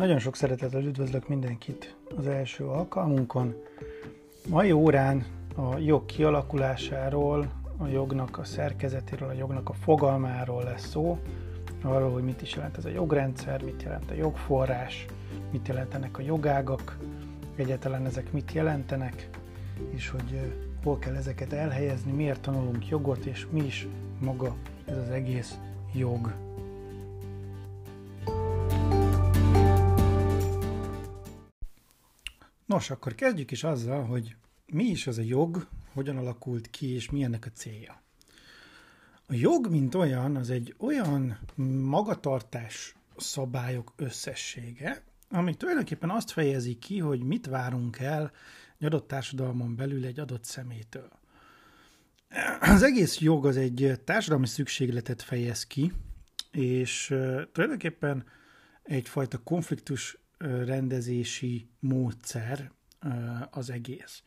[0.00, 3.54] Nagyon sok szeretettel üdvözlök mindenkit az első alkalmunkon.
[4.48, 5.26] Mai órán
[5.56, 11.18] a jog kialakulásáról, a jognak a szerkezetéről, a jognak a fogalmáról lesz szó,
[11.82, 15.06] arról, hogy mit is jelent ez a jogrendszer, mit jelent a jogforrás,
[15.50, 16.98] mit jelentenek a jogágak,
[17.56, 19.28] egyáltalán ezek mit jelentenek,
[19.90, 20.54] és hogy
[20.84, 23.88] hol kell ezeket elhelyezni, miért tanulunk jogot, és mi is
[24.20, 24.54] maga
[24.84, 25.58] ez az egész
[25.92, 26.32] jog.
[32.80, 37.10] Nos, akkor kezdjük is azzal, hogy mi is az a jog, hogyan alakult ki, és
[37.10, 38.02] mi ennek a célja.
[39.26, 41.38] A jog, mint olyan, az egy olyan
[41.82, 48.32] magatartás szabályok összessége, ami tulajdonképpen azt fejezi ki, hogy mit várunk el
[48.78, 51.10] egy adott társadalmon belül egy adott szemétől.
[52.60, 55.92] Az egész jog az egy társadalmi szükségletet fejez ki,
[56.50, 57.06] és
[57.52, 58.24] tulajdonképpen
[58.82, 60.18] egyfajta konfliktus
[60.64, 62.70] rendezési módszer
[63.50, 64.22] az egész.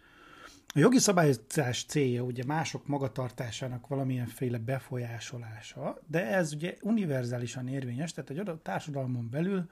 [0.76, 8.30] A jogi szabályozás célja ugye mások magatartásának valamilyenféle befolyásolása, de ez ugye univerzálisan érvényes, tehát
[8.30, 9.70] egy adott társadalmon belül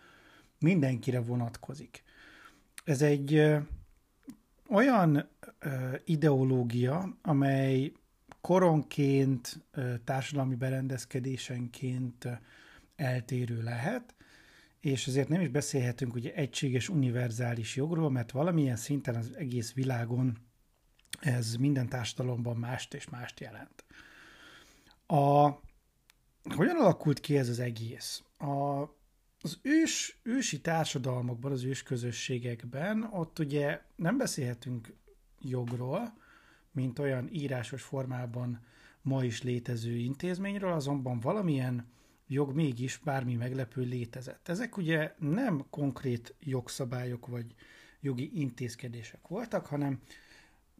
[0.59, 2.03] mindenkire vonatkozik.
[2.83, 3.57] Ez egy
[4.69, 5.29] olyan
[6.05, 7.91] ideológia, amely
[8.41, 9.65] koronként,
[10.03, 12.27] társadalmi berendezkedésenként
[12.95, 14.15] eltérő lehet,
[14.81, 20.37] és ezért nem is beszélhetünk ugye egységes univerzális jogról, mert valamilyen szinten az egész világon
[21.19, 23.85] ez minden társadalomban mást és mást jelent.
[25.07, 25.49] A,
[26.55, 28.23] hogyan alakult ki ez az egész?
[28.37, 28.81] A,
[29.41, 34.93] az ős, ősi társadalmakban, az ős közösségekben ott ugye nem beszélhetünk
[35.39, 36.13] jogról,
[36.71, 38.65] mint olyan írásos formában
[39.01, 41.91] ma is létező intézményről, azonban valamilyen
[42.33, 44.47] jog mégis bármi meglepő létezett.
[44.47, 47.45] Ezek ugye nem konkrét jogszabályok vagy
[47.99, 49.99] jogi intézkedések voltak, hanem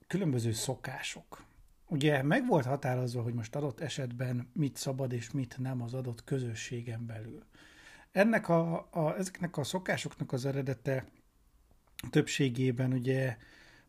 [0.08, 1.46] különböző szokások.
[1.88, 6.24] Ugye meg volt határozva, hogy most adott esetben mit szabad és mit nem az adott
[6.24, 7.44] közösségen belül.
[8.12, 11.06] Ennek a, a, ezeknek a szokásoknak az eredete
[12.10, 13.38] többségében ugye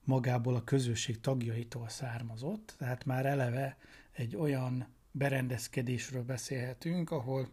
[0.04, 3.76] magából a közösség tagjaitól származott, tehát már eleve
[4.12, 7.48] egy olyan berendezkedésről beszélhetünk, ahol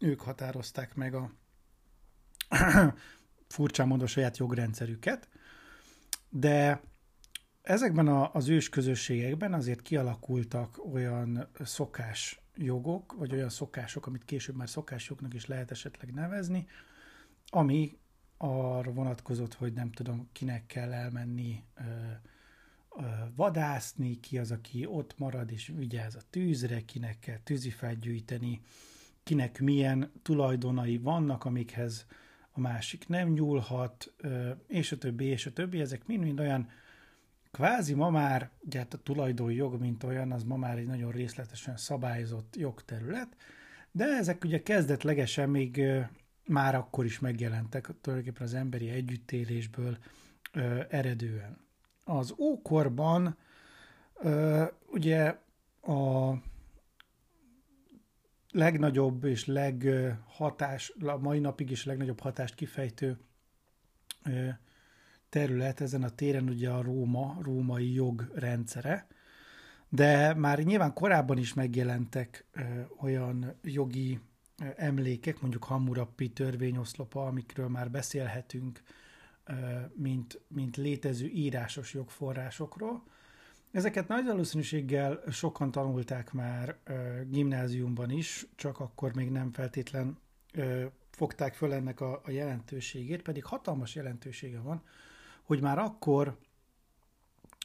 [0.00, 1.32] ők határozták meg a
[3.48, 5.28] furcsán mondva saját jogrendszerüket,
[6.28, 6.80] de
[7.62, 14.56] ezekben a, az ős közösségekben azért kialakultak olyan szokás jogok, vagy olyan szokások, amit később
[14.56, 16.66] már szokásjognak is lehet esetleg nevezni,
[17.46, 17.98] ami
[18.36, 21.82] arra vonatkozott, hogy nem tudom, kinek kell elmenni ö,
[23.34, 28.60] vadászni, ki az, aki ott marad és vigyáz a tűzre, kinek kell tűzifát gyűjteni,
[29.22, 32.06] kinek milyen tulajdonai vannak, amikhez
[32.52, 34.12] a másik nem nyúlhat,
[34.66, 35.80] és a többi, és a többi.
[35.80, 36.68] Ezek mind-mind olyan
[37.50, 41.76] Kvázi ma már, ugye hát a tulajdonjog, mint olyan, az ma már egy nagyon részletesen
[41.76, 43.36] szabályozott jogterület,
[43.92, 45.82] de ezek ugye kezdetlegesen még
[46.46, 49.98] már akkor is megjelentek tulajdonképpen az emberi együttélésből
[50.88, 51.68] eredően.
[52.04, 53.36] Az ókorban
[54.86, 55.38] ugye
[55.82, 56.32] a
[58.50, 63.18] legnagyobb és leghatás, a mai napig is legnagyobb hatást kifejtő
[65.28, 69.06] terület ezen a téren ugye a Róma, római jog rendszere,
[69.88, 72.46] de már nyilván korábban is megjelentek
[73.00, 74.20] olyan jogi
[74.76, 78.82] emlékek, mondjuk Hammurapi törvényoszlopa, amikről már beszélhetünk,
[79.94, 83.02] mint, mint létező írásos jogforrásokról.
[83.70, 86.78] Ezeket nagy valószínűséggel sokan tanulták már
[87.28, 90.18] gimnáziumban is, csak akkor még nem feltétlen
[91.10, 94.82] fogták föl ennek a, a jelentőségét, pedig hatalmas jelentősége van,
[95.42, 96.38] hogy már akkor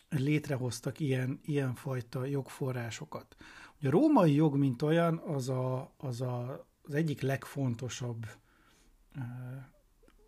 [0.10, 3.36] létrehoztak ilyen, ilyen fajta jogforrásokat.
[3.82, 8.26] A római jog, mint olyan, az, a, az a, az egyik legfontosabb,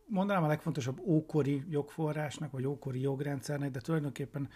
[0.07, 4.49] mondanám a legfontosabb ókori jogforrásnak, vagy ókori jogrendszernek, de tulajdonképpen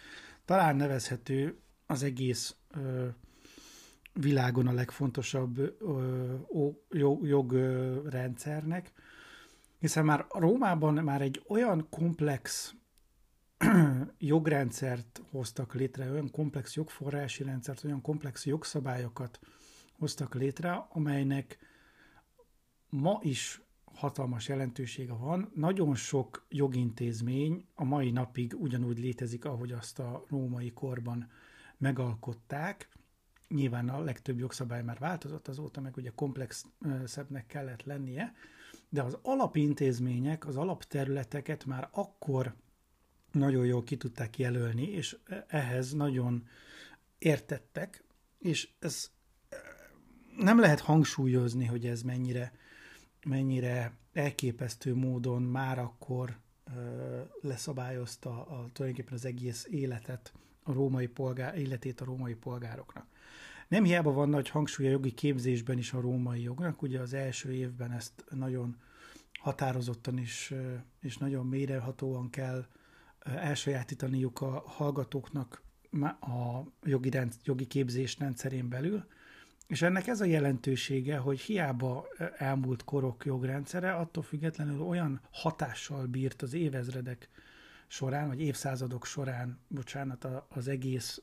[0.45, 3.07] talán nevezhető az egész ö,
[4.13, 6.35] világon a legfontosabb ö,
[6.89, 8.91] jog, jogrendszernek,
[9.79, 12.73] hiszen már Rómában már egy olyan komplex
[14.17, 19.39] jogrendszert hoztak létre, olyan komplex jogforrási rendszert, olyan komplex jogszabályokat
[19.97, 21.57] hoztak létre, amelynek
[22.89, 23.61] ma is
[24.01, 25.51] hatalmas jelentősége van.
[25.55, 31.29] Nagyon sok jogintézmény a mai napig ugyanúgy létezik, ahogy azt a római korban
[31.77, 32.89] megalkották.
[33.47, 38.33] Nyilván a legtöbb jogszabály már változott azóta, meg ugye komplexebbnek kellett lennie,
[38.89, 42.55] de az alapintézmények, az alapterületeket már akkor
[43.31, 45.17] nagyon jól ki tudták jelölni, és
[45.47, 46.47] ehhez nagyon
[47.17, 48.03] értettek,
[48.39, 49.11] és ez
[50.37, 52.53] nem lehet hangsúlyozni, hogy ez mennyire,
[53.25, 56.37] mennyire elképesztő módon már akkor
[57.41, 60.33] leszabályozta a, tulajdonképpen az egész életet,
[60.63, 63.05] a római polgár, életét a római polgároknak.
[63.67, 67.51] Nem hiába van nagy hangsúly a jogi képzésben is a római jognak, ugye az első
[67.51, 68.77] évben ezt nagyon
[69.39, 70.53] határozottan is,
[70.99, 72.65] és nagyon mélyrehatóan kell
[73.19, 75.61] elsajátítaniuk a hallgatóknak
[76.19, 79.05] a jogi, rend, jogi képzés rendszerén belül,
[79.71, 82.07] és ennek ez a jelentősége, hogy hiába
[82.37, 87.29] elmúlt korok jogrendszere, attól függetlenül olyan hatással bírt az évezredek
[87.87, 91.21] során, vagy évszázadok során, bocsánat, az egész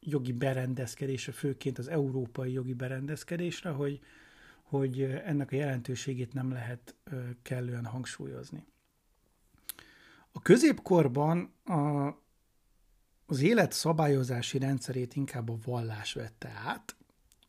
[0.00, 4.00] jogi berendezkedése, főként az európai jogi berendezkedésre, hogy,
[4.62, 6.94] hogy ennek a jelentőségét nem lehet
[7.42, 8.64] kellően hangsúlyozni.
[10.32, 12.08] A középkorban a,
[13.26, 16.96] az élet szabályozási rendszerét inkább a vallás vette át.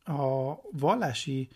[0.03, 1.50] A vallási,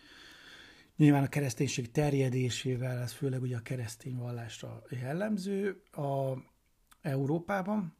[0.95, 6.33] nyilván a kereszténység terjedésével, ez főleg ugye a keresztény vallásra jellemző a
[7.01, 7.95] Európában,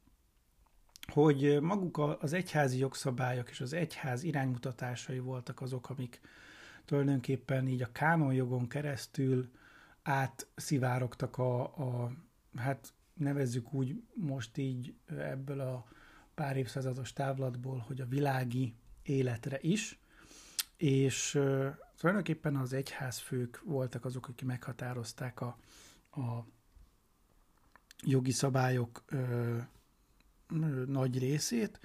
[1.12, 6.22] hogy maguk az egyházi jogszabályok és az egyház iránymutatásai voltak azok, amik
[6.86, 9.52] tulajdonképpen így a kánonjogon keresztül
[10.04, 12.12] átszivárogtak a, a
[12.56, 15.86] hát nevezzük úgy most így ebből a
[16.42, 20.00] pár évszázados távlatból, hogy a világi életre is,
[20.78, 21.40] és
[21.98, 25.58] tulajdonképpen az egyházfők voltak azok, akik meghatározták a,
[26.12, 26.46] a
[28.04, 29.58] jogi szabályok uh,
[30.86, 31.80] nagy részét.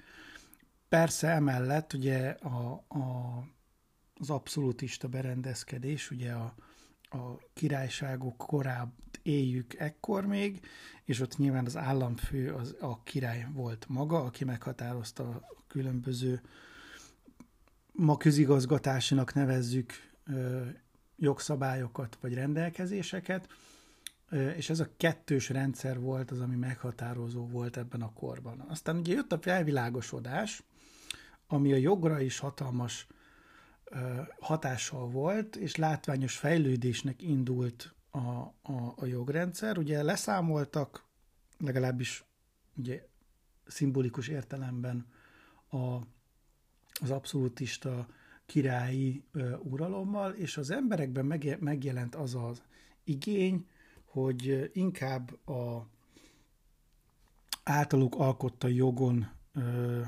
[0.89, 3.37] Persze emellett ugye a, a,
[4.13, 6.55] az abszolútista berendezkedés, ugye a,
[7.01, 8.91] a királyságok korább
[9.27, 10.59] éljük ekkor még,
[11.03, 16.41] és ott nyilván az államfő az a király volt maga, aki meghatározta a különböző
[17.91, 19.93] ma közigazgatásinak nevezzük
[21.15, 23.47] jogszabályokat vagy rendelkezéseket,
[24.55, 28.65] és ez a kettős rendszer volt az, ami meghatározó volt ebben a korban.
[28.67, 30.63] Aztán ugye jött a felvilágosodás,
[31.47, 33.07] ami a jogra is hatalmas
[34.39, 39.77] hatással volt, és látványos fejlődésnek indult a, a, a jogrendszer.
[39.77, 41.03] Ugye leszámoltak,
[41.57, 42.23] legalábbis
[42.75, 43.07] ugye
[43.65, 45.05] szimbolikus értelemben
[45.69, 45.97] a,
[47.01, 48.07] az abszolútista
[48.45, 51.25] királyi ö, uralommal, és az emberekben
[51.59, 52.61] megjelent az az
[53.03, 53.67] igény,
[54.03, 55.87] hogy inkább a
[57.63, 60.01] általuk alkotta jogon ö,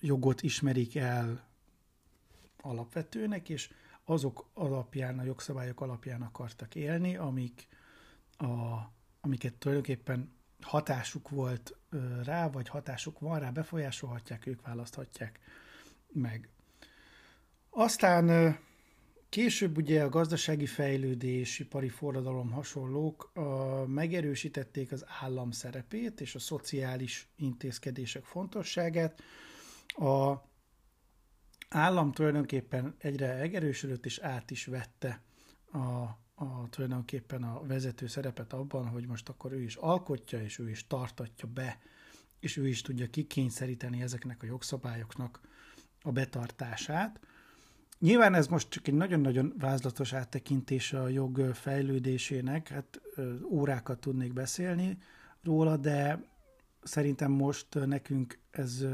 [0.00, 1.48] jogot ismerik el
[2.60, 3.70] alapvetőnek, és
[4.08, 7.66] azok alapján, a jogszabályok alapján akartak élni, amik
[8.36, 8.76] a,
[9.20, 11.76] amiket tulajdonképpen hatásuk volt
[12.24, 15.40] rá, vagy hatásuk van rá, befolyásolhatják, ők választhatják
[16.12, 16.48] meg.
[17.70, 18.56] Aztán
[19.28, 23.40] később ugye a gazdasági fejlődés, ipari forradalom hasonlók a,
[23.86, 29.22] megerősítették az állam szerepét és a szociális intézkedések fontosságát.
[29.86, 30.34] A
[31.68, 35.22] állam tulajdonképpen egyre megerősödött és át is vette
[35.72, 35.78] a,
[36.34, 40.86] a, tulajdonképpen a vezető szerepet abban, hogy most akkor ő is alkotja, és ő is
[40.86, 41.78] tartatja be,
[42.40, 45.40] és ő is tudja kikényszeríteni ezeknek a jogszabályoknak
[46.02, 47.20] a betartását.
[47.98, 53.00] Nyilván ez most csak egy nagyon-nagyon vázlatos áttekintése a jog fejlődésének, hát
[53.50, 54.98] órákat tudnék beszélni
[55.42, 56.24] róla, de
[56.82, 58.84] szerintem most nekünk ez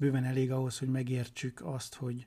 [0.00, 2.26] bőven elég ahhoz, hogy megértsük azt, hogy,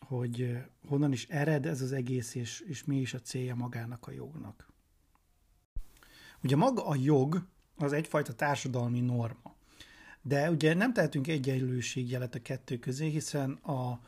[0.00, 4.10] hogy honnan is ered ez az egész, és, és mi is a célja magának a
[4.10, 4.72] jognak.
[6.42, 9.54] Ugye maga a jog az egyfajta társadalmi norma.
[10.22, 14.00] De ugye nem tehetünk egyenlőségjelet a kettő közé, hiszen a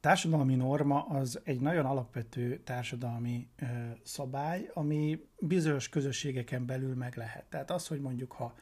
[0.00, 3.64] társadalmi norma az egy nagyon alapvető társadalmi ö,
[4.02, 7.44] szabály, ami bizonyos közösségeken belül meg lehet.
[7.44, 8.54] Tehát az, hogy mondjuk ha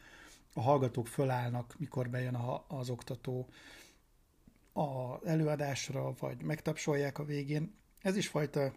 [0.58, 3.48] a hallgatók fölállnak, mikor bejön a, az oktató
[4.72, 7.74] az előadásra, vagy megtapsolják a végén.
[8.02, 8.72] Ez is fajta,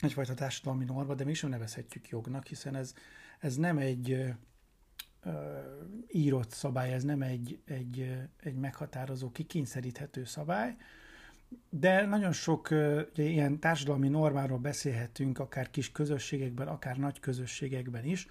[0.00, 2.94] egyfajta társadalmi norma, de mi sem nevezhetjük jognak, hiszen ez,
[3.38, 4.28] ez nem egy ö,
[6.08, 10.76] írott szabály, ez nem egy, egy, egy meghatározó, kikényszeríthető szabály,
[11.70, 18.26] de nagyon sok ugye, ilyen társadalmi normáról beszélhetünk, akár kis közösségekben, akár nagy közösségekben is,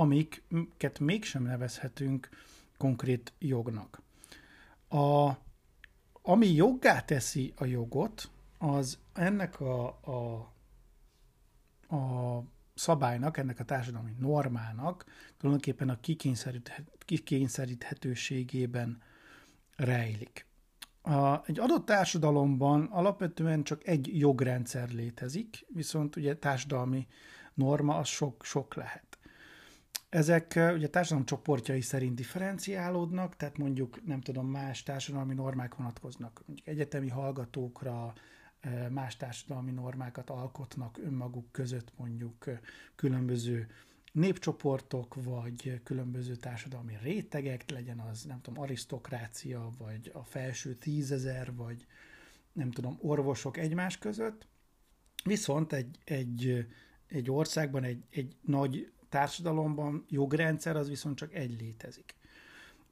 [0.00, 2.28] amiket mégsem nevezhetünk
[2.76, 4.02] konkrét jognak.
[4.88, 5.30] A,
[6.22, 10.48] ami joggá teszi a jogot, az ennek a, a
[11.90, 12.42] a
[12.74, 15.04] szabálynak, ennek a társadalmi normának
[15.36, 16.00] tulajdonképpen a
[17.04, 19.02] kikényszeríthetőségében
[19.76, 20.46] rejlik.
[21.02, 27.06] A, egy adott társadalomban alapvetően csak egy jogrendszer létezik, viszont ugye társadalmi
[27.54, 29.09] norma az sok-sok lehet.
[30.10, 36.68] Ezek ugye társadalom csoportjai szerint differenciálódnak, tehát mondjuk nem tudom, más társadalmi normák vonatkoznak mondjuk
[36.68, 38.12] egyetemi hallgatókra,
[38.90, 42.44] más társadalmi normákat alkotnak önmaguk között mondjuk
[42.94, 43.66] különböző
[44.12, 51.86] népcsoportok, vagy különböző társadalmi rétegek, legyen az, nem tudom, arisztokrácia, vagy a felső tízezer, vagy
[52.52, 54.46] nem tudom, orvosok egymás között.
[55.24, 56.66] Viszont egy, egy,
[57.06, 62.14] egy országban, egy, egy nagy társadalomban jogrendszer az viszont csak egy létezik.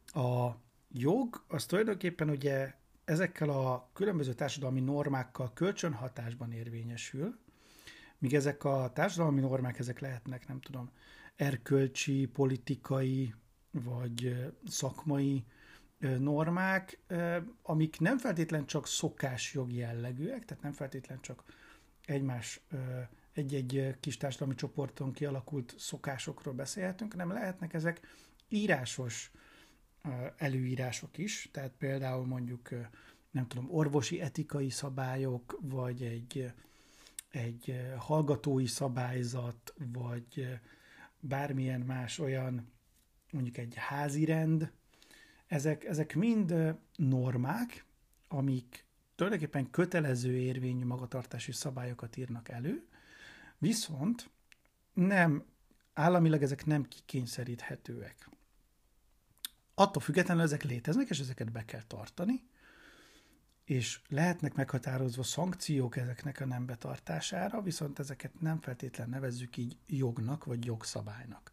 [0.06, 0.50] A
[0.92, 7.38] jog az tulajdonképpen ugye ezekkel a különböző társadalmi normákkal kölcsönhatásban érvényesül,
[8.18, 10.90] míg ezek a társadalmi normák, ezek lehetnek, nem tudom,
[11.36, 13.34] erkölcsi, politikai
[13.70, 15.44] vagy szakmai
[15.98, 16.98] normák,
[17.62, 21.42] amik nem feltétlen csak szokásjogi jellegűek, tehát nem feltétlen csak
[22.04, 22.60] egymás
[23.38, 28.00] egy-egy kis társadalmi csoporton kialakult szokásokról beszélhetünk, hanem lehetnek ezek
[28.48, 29.30] írásos
[30.36, 32.68] előírások is, tehát például mondjuk
[33.30, 36.52] nem tudom, orvosi etikai szabályok, vagy egy,
[37.30, 40.58] egy hallgatói szabályzat, vagy
[41.20, 42.72] bármilyen más olyan,
[43.30, 44.72] mondjuk egy házi rend,
[45.46, 46.54] ezek, ezek mind
[46.96, 47.84] normák,
[48.28, 52.86] amik tulajdonképpen kötelező érvényű magatartási szabályokat írnak elő,
[53.58, 54.30] viszont
[54.92, 55.44] nem,
[55.92, 58.28] államilag ezek nem kikényszeríthetőek.
[59.74, 62.48] Attól függetlenül ezek léteznek, és ezeket be kell tartani,
[63.64, 70.44] és lehetnek meghatározva szankciók ezeknek a nem betartására, viszont ezeket nem feltétlen nevezzük így jognak
[70.44, 71.52] vagy jogszabálynak.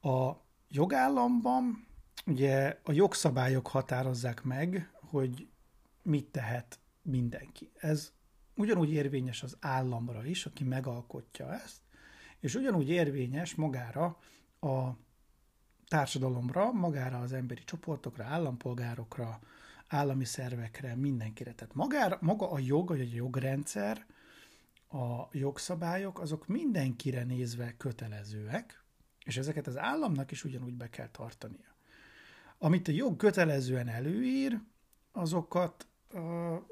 [0.00, 0.32] A
[0.68, 1.86] jogállamban
[2.26, 5.48] ugye a jogszabályok határozzák meg, hogy
[6.02, 7.70] mit tehet mindenki.
[7.74, 8.12] Ez
[8.56, 11.80] ugyanúgy érvényes az államra is, aki megalkotja ezt,
[12.40, 14.18] és ugyanúgy érvényes magára
[14.60, 14.90] a
[15.88, 19.40] társadalomra, magára az emberi csoportokra, állampolgárokra,
[19.86, 21.52] állami szervekre, mindenkire.
[21.52, 24.06] Tehát magára, maga a jog, vagy a jogrendszer,
[24.88, 28.84] a jogszabályok, azok mindenkire nézve kötelezőek,
[29.24, 31.76] és ezeket az államnak is ugyanúgy be kell tartania.
[32.58, 34.60] Amit a jog kötelezően előír,
[35.12, 36.20] azokat uh,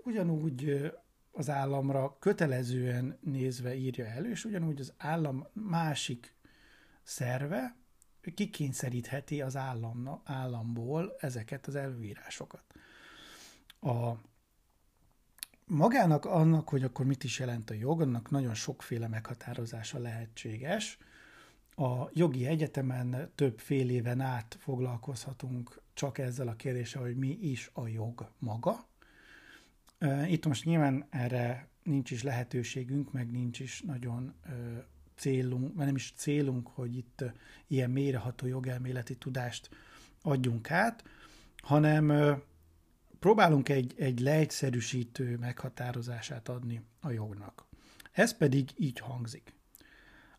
[0.04, 0.92] ugyanúgy
[1.36, 6.34] az államra kötelezően nézve írja elő, és ugyanúgy az állam másik
[7.02, 7.76] szerve
[8.34, 12.64] kikényszerítheti az államna, államból ezeket az előírásokat.
[13.80, 14.12] A
[15.66, 20.98] magának annak, hogy akkor mit is jelent a jog, annak nagyon sokféle meghatározása lehetséges.
[21.76, 27.70] A jogi egyetemen több fél éven át foglalkozhatunk csak ezzel a kérdéssel, hogy mi is
[27.72, 28.86] a jog maga.
[30.28, 34.34] Itt most nyilván erre nincs is lehetőségünk, meg nincs is nagyon
[35.16, 37.24] célunk, mert nem is célunk, hogy itt
[37.66, 39.68] ilyen mélyreható jogelméleti tudást
[40.22, 41.04] adjunk át,
[41.62, 42.12] hanem
[43.18, 47.66] próbálunk egy, egy leegyszerűsítő meghatározását adni a jognak.
[48.12, 49.54] Ez pedig így hangzik.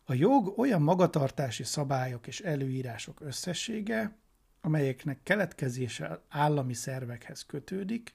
[0.04, 4.16] A jog olyan magatartási szabályok és előírások összessége,
[4.60, 8.14] amelyeknek keletkezése állami szervekhez kötődik,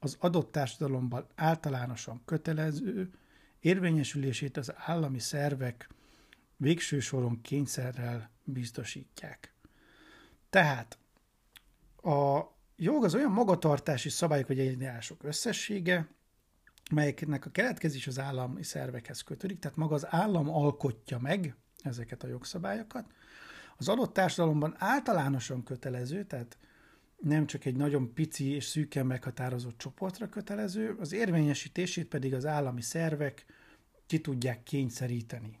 [0.00, 3.10] az adott társadalomban általánosan kötelező,
[3.60, 5.88] érvényesülését az állami szervek
[6.56, 9.54] végső soron kényszerrel biztosítják.
[10.50, 10.98] Tehát
[12.02, 12.40] a
[12.76, 16.08] jog az olyan magatartási szabályok vagy eljárások összessége,
[16.90, 22.28] melyeknek a keletkezés az állami szervekhez kötődik, tehát maga az állam alkotja meg ezeket a
[22.28, 23.12] jogszabályokat.
[23.76, 26.58] Az adott társadalomban általánosan kötelező, tehát
[27.20, 32.82] nem csak egy nagyon pici és szűken meghatározott csoportra kötelező, az érvényesítését pedig az állami
[32.82, 33.44] szervek
[34.06, 35.58] ki tudják kényszeríteni.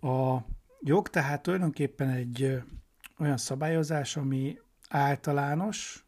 [0.00, 0.38] A
[0.80, 2.62] jog tehát tulajdonképpen egy
[3.18, 6.04] olyan szabályozás, ami általános,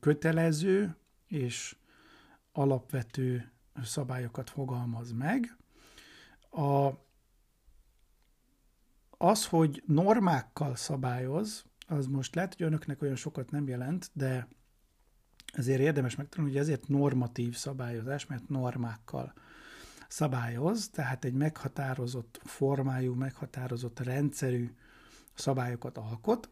[0.00, 1.76] kötelező és
[2.52, 5.56] alapvető szabályokat fogalmaz meg.
[6.50, 6.90] A,
[9.10, 14.48] az, hogy normákkal szabályoz, az most lehet, hogy önöknek olyan sokat nem jelent, de
[15.52, 19.32] ezért érdemes megtanulni, hogy ezért normatív szabályozás, mert normákkal
[20.08, 24.74] szabályoz, tehát egy meghatározott formájú, meghatározott rendszerű
[25.34, 26.50] szabályokat alkot,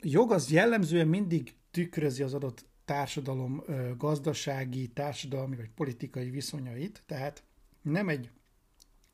[0.00, 3.62] jog az jellemzően mindig tükrözi az adott társadalom
[3.96, 7.42] gazdasági, társadalmi vagy politikai viszonyait, tehát
[7.82, 8.30] nem egy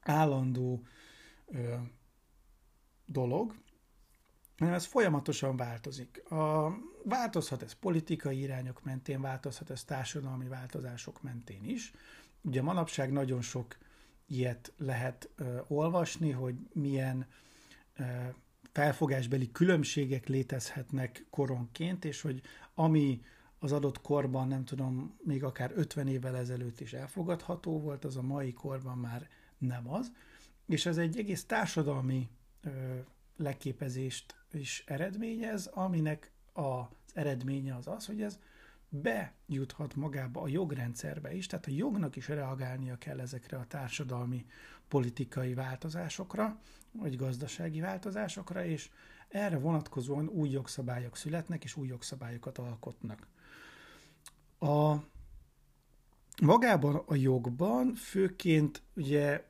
[0.00, 0.86] állandó
[3.06, 3.54] dolog,
[4.58, 6.30] hanem ez folyamatosan változik.
[6.30, 6.72] A,
[7.04, 11.92] változhat ez politikai irányok mentén, változhat ez társadalmi változások mentén is.
[12.42, 13.76] Ugye manapság nagyon sok
[14.26, 17.26] ilyet lehet ö, olvasni, hogy milyen
[17.96, 18.04] ö,
[18.72, 22.42] felfogásbeli különbségek létezhetnek koronként, és hogy
[22.74, 23.22] ami
[23.58, 28.22] az adott korban, nem tudom, még akár 50 évvel ezelőtt is elfogadható volt, az a
[28.22, 30.12] mai korban már nem az.
[30.66, 32.28] És ez egy egész társadalmi
[32.62, 32.70] ö,
[33.36, 38.38] leképezést is eredményez, aminek az eredménye az az, hogy ez
[38.88, 44.46] bejuthat magába a jogrendszerbe is, tehát a jognak is reagálnia kell ezekre a társadalmi
[44.88, 46.60] politikai változásokra,
[46.92, 48.90] vagy gazdasági változásokra, és
[49.28, 53.26] erre vonatkozóan új jogszabályok születnek, és új jogszabályokat alkotnak.
[54.58, 54.96] A
[56.42, 59.44] magában a jogban főként ugye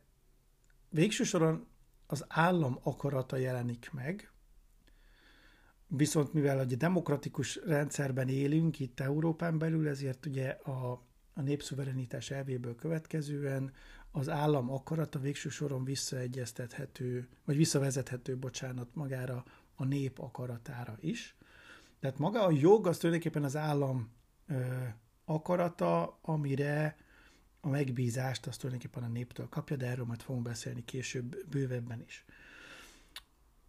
[0.88, 1.66] végső soron
[2.06, 4.30] az állam akarata jelenik meg,
[5.86, 11.02] viszont mivel egy demokratikus rendszerben élünk itt Európán belül, ezért ugye a,
[11.34, 13.72] a népszuverenitás elvéből következően
[14.10, 19.44] az állam akarata végső soron visszaegyeztethető, vagy visszavezethető, bocsánat, magára
[19.74, 21.36] a nép akaratára is.
[22.00, 24.10] Tehát maga a jog az tulajdonképpen az állam
[24.48, 24.84] ö,
[25.24, 26.96] akarata, amire
[27.66, 32.24] a megbízást azt tulajdonképpen a néptől kapja, de erről majd fogunk beszélni később bővebben is.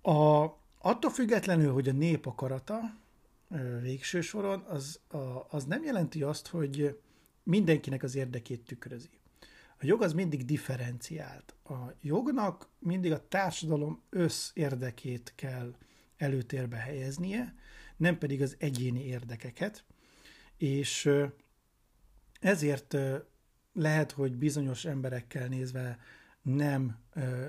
[0.01, 0.43] A,
[0.77, 2.79] attól függetlenül, hogy a nép akarata
[3.81, 6.99] végső soron, az, a, az nem jelenti azt, hogy
[7.43, 9.09] mindenkinek az érdekét tükrözi.
[9.79, 11.55] A jog az mindig differenciált.
[11.63, 15.75] A jognak mindig a társadalom összérdekét kell
[16.17, 17.55] előtérbe helyeznie,
[17.95, 19.83] nem pedig az egyéni érdekeket,
[20.57, 21.09] és
[22.39, 22.97] ezért
[23.77, 25.99] lehet, hogy bizonyos emberekkel nézve
[26.41, 26.97] nem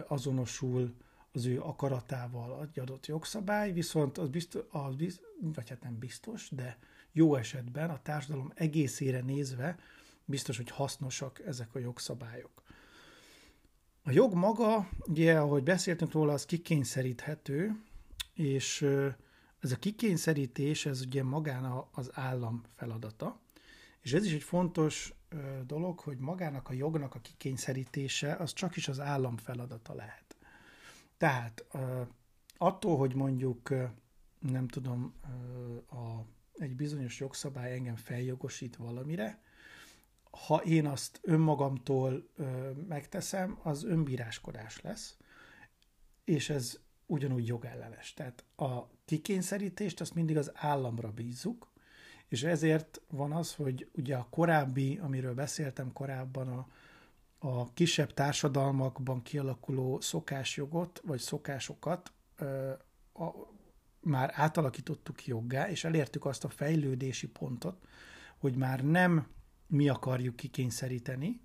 [0.07, 0.95] azonosul
[1.33, 6.49] az ő akaratával egy adott jogszabály, viszont az biztos, az biztos, vagy hát nem biztos,
[6.51, 6.79] de
[7.12, 9.79] jó esetben a társadalom egészére nézve
[10.25, 12.62] biztos, hogy hasznosak ezek a jogszabályok.
[14.03, 17.83] A jog maga, ugye, ahogy beszéltünk róla, az kikényszeríthető,
[18.35, 18.83] és
[19.61, 23.41] ez a kikényszerítés, ez ugye magán az állam feladata,
[24.01, 25.12] és ez is egy fontos
[25.67, 30.37] dolog, hogy magának a jognak a kikényszerítése az csak is az állam feladata lehet.
[31.17, 31.64] Tehát
[32.59, 33.75] attól, hogy mondjuk
[34.38, 35.14] nem tudom,
[35.91, 36.21] a,
[36.55, 39.43] egy bizonyos jogszabály engem feljogosít valamire,
[40.31, 42.29] ha én azt önmagamtól
[42.88, 45.17] megteszem, az önbíráskodás lesz,
[46.25, 48.14] és ez ugyanúgy jogellenes.
[48.14, 51.73] Tehát a kikényszerítést azt mindig az államra bízzuk,
[52.29, 56.69] és ezért van az, hogy ugye a korábbi, amiről beszéltem korábban, a,
[57.38, 62.73] a kisebb társadalmakban kialakuló szokásjogot, vagy szokásokat ö,
[63.12, 63.33] a,
[64.01, 67.87] már átalakítottuk joggá, és elértük azt a fejlődési pontot,
[68.38, 69.27] hogy már nem
[69.67, 71.41] mi akarjuk kikényszeríteni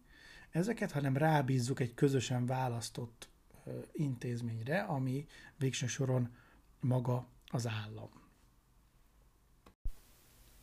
[0.50, 3.30] ezeket, hanem rábízzuk egy közösen választott
[3.66, 5.26] ö, intézményre, ami
[5.58, 6.36] végső soron
[6.80, 8.23] maga az állam.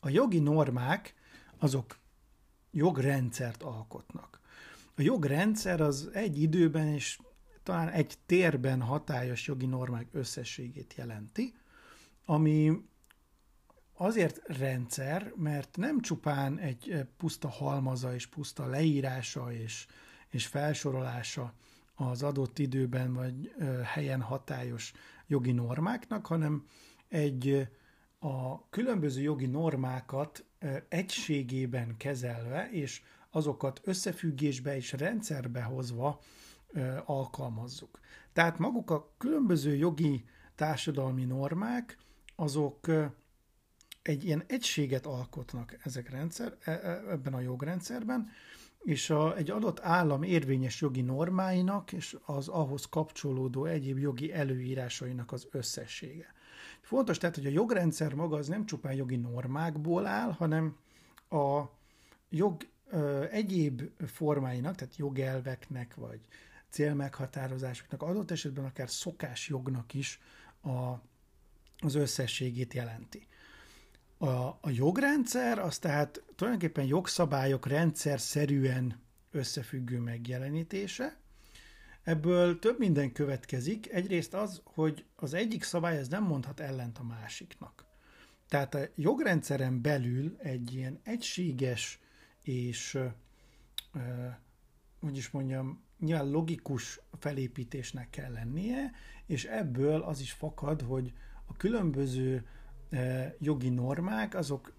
[0.00, 1.14] A jogi normák
[1.58, 1.98] azok
[2.70, 4.40] jogrendszert alkotnak.
[4.96, 7.18] A jogrendszer az egy időben és
[7.62, 11.54] talán egy térben hatályos jogi normák összességét jelenti,
[12.24, 12.88] ami
[13.96, 19.86] azért rendszer, mert nem csupán egy puszta halmaza és puszta leírása és,
[20.28, 21.54] és felsorolása
[21.94, 24.92] az adott időben vagy helyen hatályos
[25.26, 26.64] jogi normáknak, hanem
[27.08, 27.68] egy
[28.20, 30.44] a különböző jogi normákat
[30.88, 36.20] egységében kezelve, és azokat összefüggésbe és rendszerbe hozva
[37.04, 38.00] alkalmazzuk.
[38.32, 41.96] Tehát maguk a különböző jogi társadalmi normák,
[42.36, 42.86] azok
[44.02, 48.30] egy ilyen egységet alkotnak ezek rendszer, e, e, ebben a jogrendszerben,
[48.82, 55.32] és a, egy adott állam érvényes jogi normáinak és az ahhoz kapcsolódó egyéb jogi előírásainak
[55.32, 56.34] az összessége.
[56.80, 60.76] Fontos tehát, hogy a jogrendszer maga az nem csupán jogi normákból áll, hanem
[61.28, 61.62] a
[62.28, 66.20] jog ö, egyéb formáinak, tehát jogelveknek, vagy
[66.70, 70.20] célmeghatározásoknak, adott esetben akár szokásjognak is
[70.62, 71.02] a,
[71.78, 73.26] az összességét jelenti.
[74.18, 81.19] A, a jogrendszer az tehát tulajdonképpen jogszabályok rendszer szerűen összefüggő megjelenítése,
[82.02, 83.92] Ebből több minden következik.
[83.92, 87.84] Egyrészt az, hogy az egyik szabály ez nem mondhat ellent a másiknak.
[88.48, 92.00] Tehát a jogrendszeren belül egy ilyen egységes
[92.42, 92.98] és,
[95.00, 98.90] hogy is mondjam, nyilván logikus felépítésnek kell lennie,
[99.26, 101.12] és ebből az is fakad, hogy
[101.46, 102.46] a különböző
[103.38, 104.72] jogi normák, azok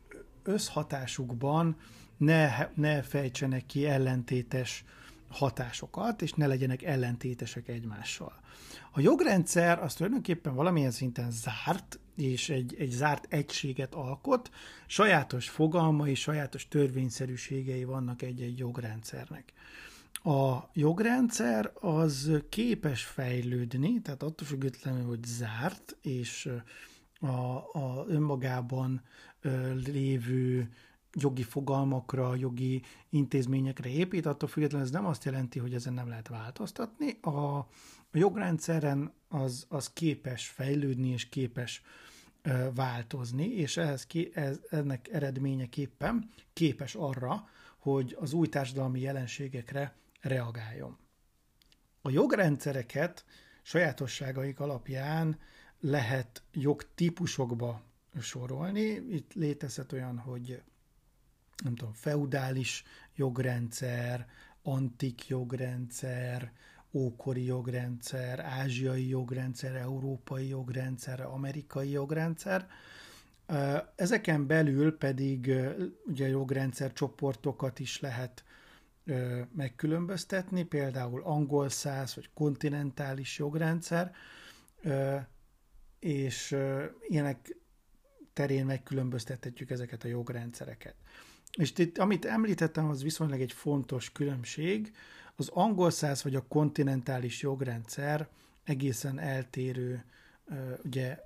[0.43, 1.77] összhatásukban
[2.17, 4.85] ne, ne fejtsenek ki ellentétes
[5.31, 8.39] hatásokat, és ne legyenek ellentétesek egymással.
[8.91, 14.49] A jogrendszer az tulajdonképpen valamilyen szinten zárt, és egy, egy zárt egységet alkot,
[14.87, 19.53] sajátos fogalmai, sajátos törvényszerűségei vannak egy-egy jogrendszernek.
[20.23, 26.49] A jogrendszer az képes fejlődni, tehát attól függetlenül, hogy zárt, és
[27.19, 29.01] a, a önmagában
[29.85, 30.69] lévő
[31.13, 36.27] jogi fogalmakra, jogi intézményekre épít, attól függetlenül ez nem azt jelenti, hogy ezen nem lehet
[36.27, 37.17] változtatni.
[37.21, 37.67] A, a
[38.17, 41.81] jogrendszeren az, az képes fejlődni, és képes
[42.41, 50.97] ö, változni, és ehhez, ez, ennek eredményeképpen képes arra, hogy az új társadalmi jelenségekre reagáljon.
[52.01, 53.25] A jogrendszereket
[53.61, 55.39] sajátosságaik alapján
[55.79, 57.81] lehet jogtípusokba
[58.19, 58.81] sorolni.
[59.09, 60.61] Itt létezhet olyan, hogy
[61.63, 62.83] nem tudom, feudális
[63.15, 64.27] jogrendszer,
[64.63, 66.51] antik jogrendszer,
[66.91, 72.67] ókori jogrendszer, ázsiai jogrendszer, európai jogrendszer, amerikai jogrendszer.
[73.95, 75.51] Ezeken belül pedig
[76.05, 78.43] ugye jogrendszer csoportokat is lehet
[79.55, 84.11] megkülönböztetni, például angol száz vagy kontinentális jogrendszer,
[85.99, 86.55] és
[87.07, 87.55] ilyenek
[88.33, 90.95] terén megkülönböztethetjük ezeket a jogrendszereket.
[91.57, 94.93] És itt, amit említettem, az viszonylag egy fontos különbség.
[95.35, 98.27] Az angol száz vagy a kontinentális jogrendszer
[98.63, 100.05] egészen eltérő
[100.83, 101.19] ugye,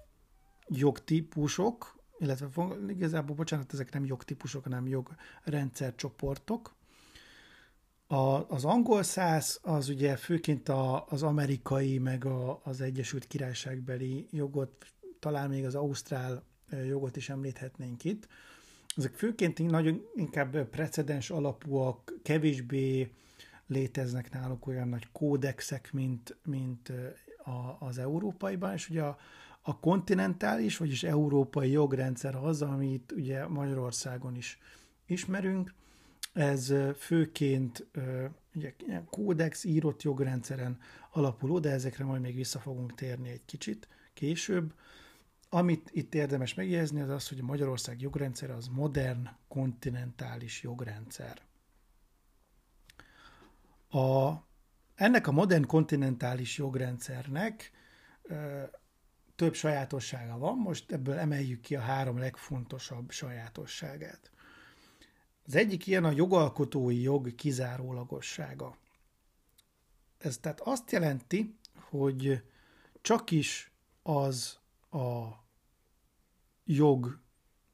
[0.68, 2.48] jogtípusok, illetve
[2.88, 6.76] igazából, bocsánat, ezek nem jogtípusok, hanem jogrendszercsoportok.
[8.08, 14.28] A, az angol száz az ugye főként a, az amerikai, meg a, az Egyesült Királyságbeli
[14.32, 14.86] jogot,
[15.20, 18.28] talán még az ausztrál jogot is említhetnénk itt
[18.96, 23.12] ezek főként nagyon inkább precedens alapúak, kevésbé
[23.68, 26.92] léteznek náluk olyan nagy kódexek, mint, mint
[27.44, 29.18] a, az európaiban, és ugye a,
[29.62, 34.60] a kontinentális, vagyis európai jogrendszer az, amit ugye Magyarországon is
[35.06, 35.74] ismerünk,
[36.34, 37.88] ez főként
[38.56, 38.74] ugye,
[39.10, 40.78] kódex írott jogrendszeren
[41.12, 44.74] alapuló, de ezekre majd még vissza fogunk térni egy kicsit később.
[45.56, 51.42] Amit itt érdemes megjegyezni, az az, hogy a Magyarország jogrendszer az modern, kontinentális jogrendszer.
[53.90, 54.34] A,
[54.96, 57.72] ennek a modern kontinentális jogrendszernek
[58.22, 58.64] ö,
[59.36, 64.32] több sajátossága van, most ebből emeljük ki a három legfontosabb sajátosságát.
[65.46, 68.78] Az egyik ilyen a jogalkotói jog kizárólagossága.
[70.18, 72.44] Ez tehát azt jelenti, hogy
[73.02, 73.72] csak is
[74.04, 75.44] az a
[76.66, 77.20] jog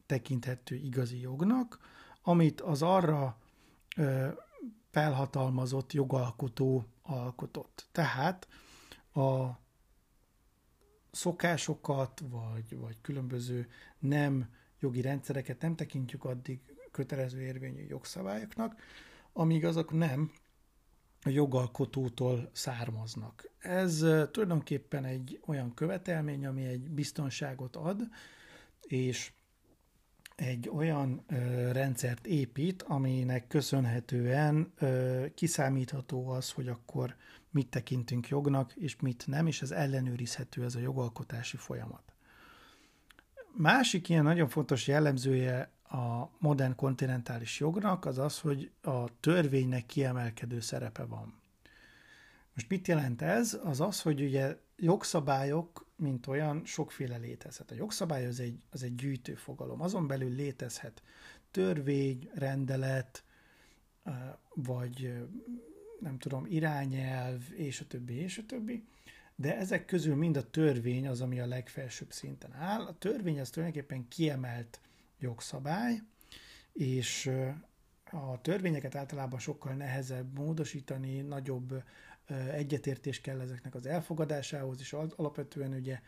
[0.05, 1.79] tekinthető igazi jognak,
[2.21, 3.37] amit az arra
[3.97, 4.27] ö,
[4.89, 7.87] felhatalmazott jogalkotó alkotott.
[7.91, 8.47] Tehát
[9.13, 9.49] a
[11.11, 13.67] szokásokat, vagy, vagy különböző
[13.99, 14.49] nem
[14.79, 16.59] jogi rendszereket nem tekintjük addig
[16.91, 18.81] kötelező érvényű jogszabályoknak,
[19.33, 20.31] amíg azok nem
[21.23, 23.49] a jogalkotótól származnak.
[23.59, 23.97] Ez
[24.31, 28.09] tulajdonképpen egy olyan követelmény, ami egy biztonságot ad,
[28.91, 29.31] és
[30.35, 37.15] egy olyan ö, rendszert épít, aminek köszönhetően ö, kiszámítható az, hogy akkor
[37.49, 42.13] mit tekintünk jognak, és mit nem, és ez ellenőrizhető ez a jogalkotási folyamat.
[43.57, 50.59] Másik ilyen nagyon fontos jellemzője a modern kontinentális jognak az az, hogy a törvénynek kiemelkedő
[50.59, 51.41] szerepe van.
[52.53, 53.59] Most mit jelent ez?
[53.63, 57.71] Az az, hogy ugye jogszabályok, mint olyan, sokféle létezhet.
[57.71, 59.81] A jogszabály az egy, az egy gyűjtő fogalom.
[59.81, 61.01] Azon belül létezhet
[61.51, 63.23] törvény, rendelet,
[64.53, 65.13] vagy
[65.99, 68.83] nem tudom, irányelv, és a többi, és a többi.
[69.35, 72.81] De ezek közül mind a törvény az, ami a legfelsőbb szinten áll.
[72.81, 74.79] A törvény az tulajdonképpen kiemelt
[75.19, 76.01] jogszabály,
[76.73, 77.31] és
[78.11, 81.83] a törvényeket általában sokkal nehezebb módosítani, nagyobb
[82.51, 85.99] egyetértés kell ezeknek az elfogadásához, és alapvetően ugye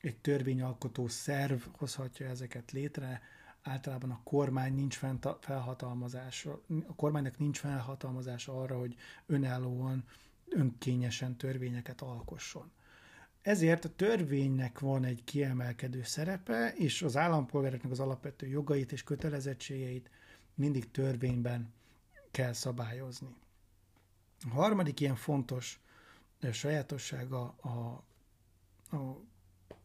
[0.00, 3.20] egy törvényalkotó szerv hozhatja ezeket létre,
[3.62, 4.98] általában a kormány nincs
[5.40, 8.94] felhatalmazása, a kormánynak nincs felhatalmazása arra, hogy
[9.26, 10.04] önállóan,
[10.48, 12.70] önkényesen törvényeket alkosson.
[13.42, 20.10] ezért a törvénynek van egy kiemelkedő szerepe, és az állampolgároknak az alapvető jogait és kötelezettségeit
[20.54, 21.72] mindig törvényben
[22.30, 23.34] kell szabályozni.
[24.50, 25.80] A harmadik ilyen fontos
[26.52, 27.68] sajátossága a,
[28.96, 29.20] a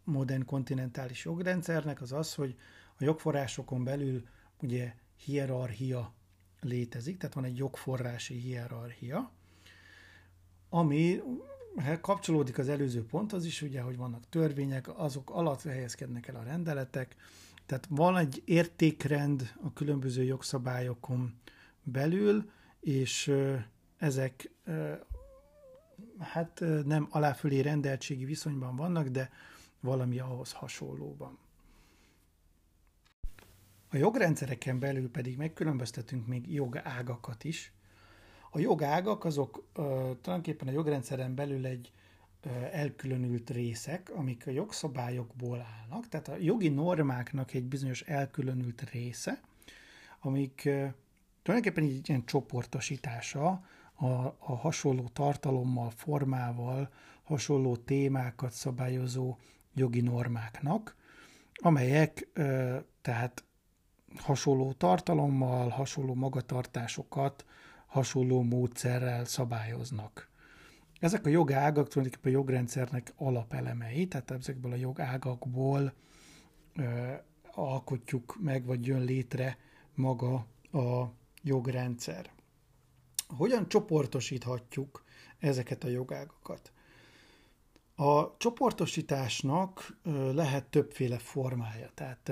[0.03, 2.55] modern kontinentális jogrendszernek az az, hogy
[2.99, 4.27] a jogforrásokon belül
[4.61, 6.13] ugye hierarchia
[6.61, 9.31] létezik, tehát van egy jogforrási hierarchia,
[10.69, 11.21] ami
[12.01, 17.15] kapcsolódik az előző ponthoz is, ugye, hogy vannak törvények, azok alatt helyezkednek el a rendeletek,
[17.65, 21.39] tehát van egy értékrend a különböző jogszabályokon
[21.83, 23.33] belül, és
[23.97, 24.49] ezek
[26.19, 29.29] hát nem aláfölé rendeltségi viszonyban vannak, de
[29.79, 31.37] valami ahhoz hasonlóban.
[33.89, 37.71] A jogrendszereken belül pedig megkülönböztetünk még jogágakat is.
[38.51, 39.63] A jogágak azok uh,
[39.95, 41.91] tulajdonképpen a jogrendszeren belül egy
[42.71, 49.41] elkülönült részek, amik a jogszabályokból állnak, tehát a jogi normáknak egy bizonyos elkülönült része,
[50.19, 50.87] amik uh,
[51.43, 53.65] tulajdonképpen egy ilyen csoportosítása
[53.97, 56.89] a, a hasonló tartalommal, formával,
[57.23, 59.35] hasonló témákat szabályozó
[59.73, 60.95] jogi normáknak,
[61.53, 62.27] amelyek
[63.01, 63.43] tehát
[64.15, 67.45] hasonló tartalommal, hasonló magatartásokat,
[67.85, 70.29] hasonló módszerrel szabályoznak.
[70.99, 75.93] Ezek a jogágak tulajdonképpen a jogrendszernek alapelemei, tehát ezekből a jogágakból
[76.75, 77.13] ö,
[77.51, 79.57] alkotjuk meg, vagy jön létre
[79.95, 80.33] maga
[80.71, 82.29] a jogrendszer.
[83.27, 85.03] Hogyan csoportosíthatjuk
[85.39, 86.71] ezeket a jogágakat?
[87.95, 89.97] A csoportosításnak
[90.33, 92.31] lehet többféle formája, tehát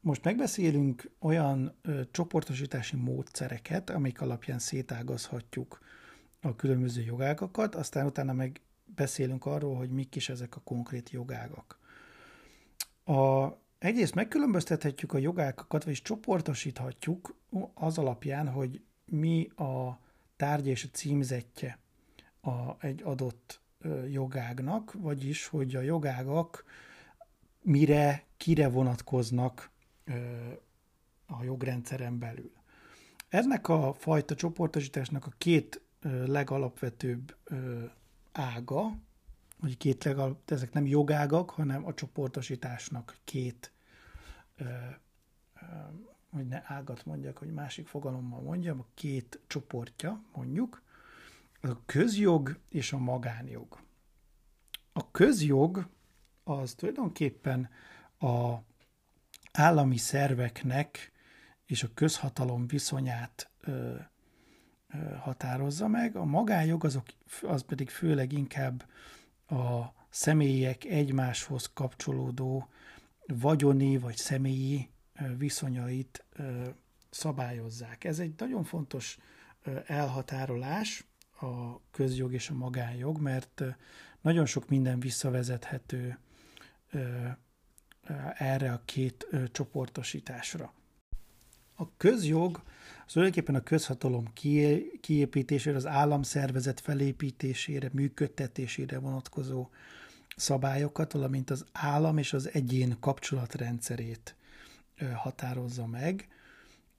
[0.00, 5.80] most megbeszélünk olyan csoportosítási módszereket, amik alapján szétágazhatjuk
[6.40, 8.60] a különböző jogágakat, aztán utána meg
[8.94, 11.78] beszélünk arról, hogy mik is ezek a konkrét jogágak.
[13.04, 13.48] A,
[13.78, 17.36] egyrészt megkülönböztethetjük a jogágakat, vagyis csoportosíthatjuk
[17.74, 19.98] az alapján, hogy mi a
[20.36, 21.78] tárgy és a címzetje
[22.40, 23.60] a, egy adott
[24.10, 26.64] jogágnak, vagyis, hogy a jogágak
[27.62, 29.70] mire, kire vonatkoznak
[31.26, 32.52] a jogrendszeren belül.
[33.28, 35.82] Ennek a fajta csoportosításnak a két
[36.26, 37.36] legalapvetőbb
[38.32, 38.96] ága,
[39.60, 43.72] vagy két legalap, ezek nem jogágak, hanem a csoportosításnak két,
[46.30, 50.82] hogy ne ágat mondjak, hogy másik fogalommal mondjam, a két csoportja mondjuk,
[51.60, 53.80] a közjog és a magánjog.
[54.92, 55.88] A közjog
[56.44, 57.68] az tulajdonképpen
[58.18, 58.54] a
[59.52, 61.12] állami szerveknek
[61.66, 63.94] és a közhatalom viszonyát ö,
[64.88, 66.16] ö, határozza meg.
[66.16, 67.06] A magánjog azok,
[67.42, 68.88] az pedig főleg inkább
[69.46, 72.68] a személyek egymáshoz kapcsolódó
[73.26, 74.90] vagyoni vagy személyi
[75.38, 76.24] viszonyait
[77.10, 78.04] szabályozzák.
[78.04, 79.18] Ez egy nagyon fontos
[79.86, 81.06] elhatárolás,
[81.40, 83.62] a közjog és a magánjog, mert
[84.20, 86.18] nagyon sok minden visszavezethető
[88.34, 90.72] erre a két csoportosításra.
[91.74, 92.62] A közjog
[93.06, 94.32] az tulajdonképpen a közhatalom
[95.00, 99.68] kiépítésére, az államszervezet felépítésére, működtetésére vonatkozó
[100.36, 104.36] szabályokat, valamint az állam és az egyén kapcsolatrendszerét
[105.14, 106.28] határozza meg,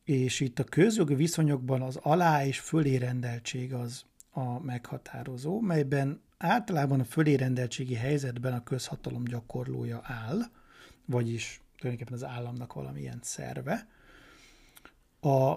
[0.04, 7.00] és itt a közjogi viszonyokban az alá és fölé rendeltség az a meghatározó, melyben általában
[7.00, 10.40] a fölérendeltségi helyzetben a közhatalom gyakorlója áll,
[11.06, 13.88] vagyis tulajdonképpen az államnak valamilyen szerve.
[15.22, 15.56] A,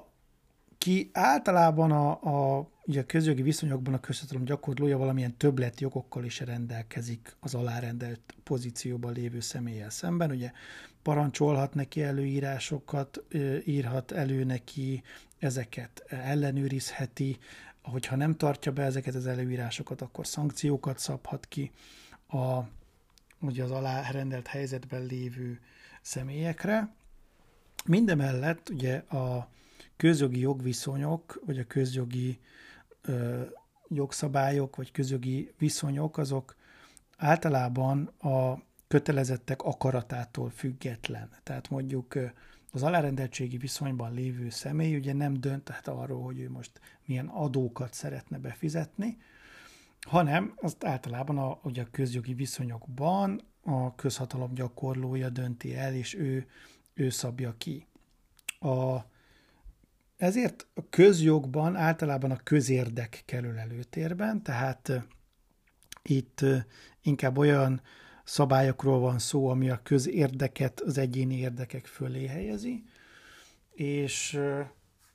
[0.79, 6.41] ki általában a, a, ugye a közjogi viszonyokban a közhatalom gyakorlója valamilyen többlet jogokkal is
[6.41, 10.31] rendelkezik az alárendelt pozícióban lévő személlyel szemben.
[10.31, 10.53] Ugye
[11.03, 13.25] parancsolhat neki előírásokat,
[13.65, 15.03] írhat elő neki,
[15.39, 17.39] ezeket ellenőrizheti,
[17.83, 21.71] hogyha nem tartja be ezeket az előírásokat, akkor szankciókat szabhat ki
[22.29, 22.61] a
[23.41, 25.61] ugye az alárendelt helyzetben lévő
[26.03, 26.95] személyekre.
[27.85, 29.49] Mindemellett ugye a
[29.97, 32.41] közjogi jogviszonyok, vagy a közjogi
[33.03, 33.43] ö,
[33.89, 36.57] jogszabályok, vagy közjogi viszonyok, azok
[37.17, 41.31] általában a kötelezettek akaratától független.
[41.43, 42.19] Tehát mondjuk
[42.73, 48.39] az alárendeltségi viszonyban lévő személy ugye nem dönthet arról, hogy ő most milyen adókat szeretne
[48.39, 49.17] befizetni,
[50.01, 56.47] hanem azt általában a, ugye a közjogi viszonyokban a közhatalom gyakorlója dönti el, és ő,
[56.95, 57.87] ő szabja ki.
[58.59, 58.99] A,
[60.17, 64.93] ezért a közjogban általában a közérdek kerül előtérben, tehát
[66.03, 66.45] Itt
[67.03, 67.81] inkább olyan
[68.33, 72.85] szabályokról van szó, ami a közérdeket az egyéni érdekek fölé helyezi,
[73.71, 74.41] és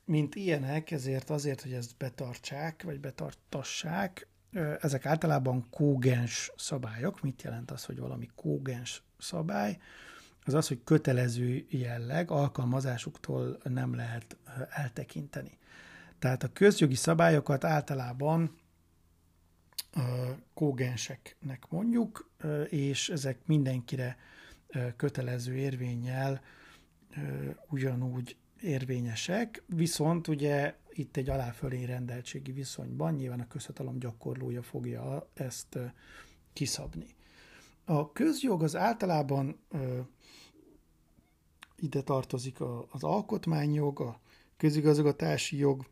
[0.04, 4.28] mint ilyenek, ezért azért, hogy ezt betartsák, vagy betartassák,
[4.80, 7.20] ezek általában kógens szabályok.
[7.20, 9.78] Mit jelent az, hogy valami kógens szabály?
[10.44, 14.36] Az az, hogy kötelező jelleg, alkalmazásuktól nem lehet
[14.70, 15.58] eltekinteni.
[16.18, 18.58] Tehát a közjogi szabályokat általában
[20.54, 22.30] kógenseknek mondjuk,
[22.68, 24.16] és ezek mindenkire
[24.96, 26.42] kötelező érvényel
[27.68, 35.78] ugyanúgy érvényesek, viszont ugye itt egy aláfölé rendeltségi viszonyban nyilván a közhatalom gyakorlója fogja ezt
[36.52, 37.16] kiszabni.
[37.84, 39.58] A közjog az általában
[41.76, 44.20] ide tartozik a, az alkotmányjog, a
[44.56, 45.86] közigazgatási jog,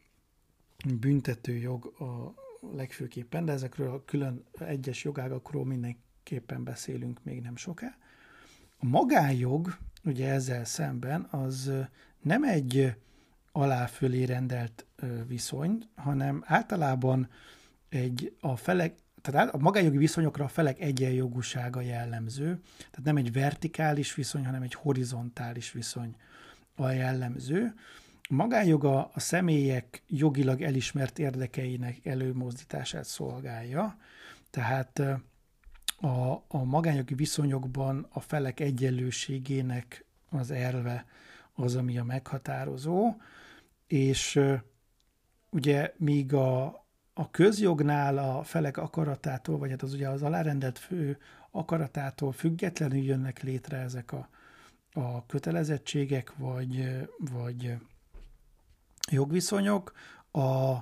[1.00, 7.96] büntetőjog a legfőképpen, de ezekről a külön egyes jogágakról mindenképpen beszélünk még nem soká.
[8.78, 11.72] A magájog, ugye ezzel szemben, az
[12.22, 12.94] nem egy
[13.52, 14.86] alá-fölé rendelt
[15.26, 17.28] viszony, hanem általában
[17.88, 24.14] egy a felek, tehát a magájogi viszonyokra a felek egyenjogúsága jellemző, tehát nem egy vertikális
[24.14, 26.16] viszony, hanem egy horizontális viszony
[26.74, 27.74] a jellemző.
[28.28, 33.96] A magájoga a személyek jogilag elismert érdekeinek előmozdítását szolgálja,
[34.50, 34.98] tehát
[36.00, 41.06] a, a magányogi viszonyokban a felek egyenlőségének az erve
[41.52, 43.14] az, ami a meghatározó,
[43.86, 44.40] és
[45.50, 46.64] ugye míg a,
[47.14, 51.18] a közjognál a felek akaratától, vagy hát az ugye az alárendelt fő
[51.50, 54.28] akaratától függetlenül jönnek létre ezek a,
[54.92, 57.76] a kötelezettségek, vagy, vagy
[59.10, 59.92] jogviszonyok.
[60.32, 60.76] A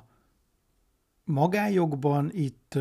[1.24, 2.78] magájogban itt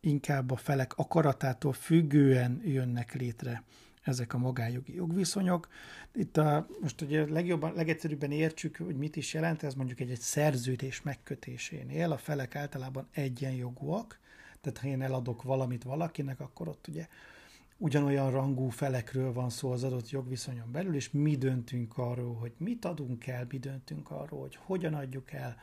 [0.00, 3.64] inkább a felek akaratától függően jönnek létre
[4.02, 5.68] ezek a magájogi jogviszonyok.
[6.14, 10.20] Itt a, most ugye legjobban, legegyszerűbben értsük, hogy mit is jelent, ez mondjuk egy, egy
[10.20, 14.18] szerződés megkötésénél a felek általában egyenjogúak,
[14.60, 17.06] tehát ha én eladok valamit valakinek, akkor ott ugye
[17.78, 22.84] ugyanolyan rangú felekről van szó az adott jogviszonyon belül, és mi döntünk arról, hogy mit
[22.84, 25.56] adunk el, mi döntünk arról, hogy hogyan adjuk el,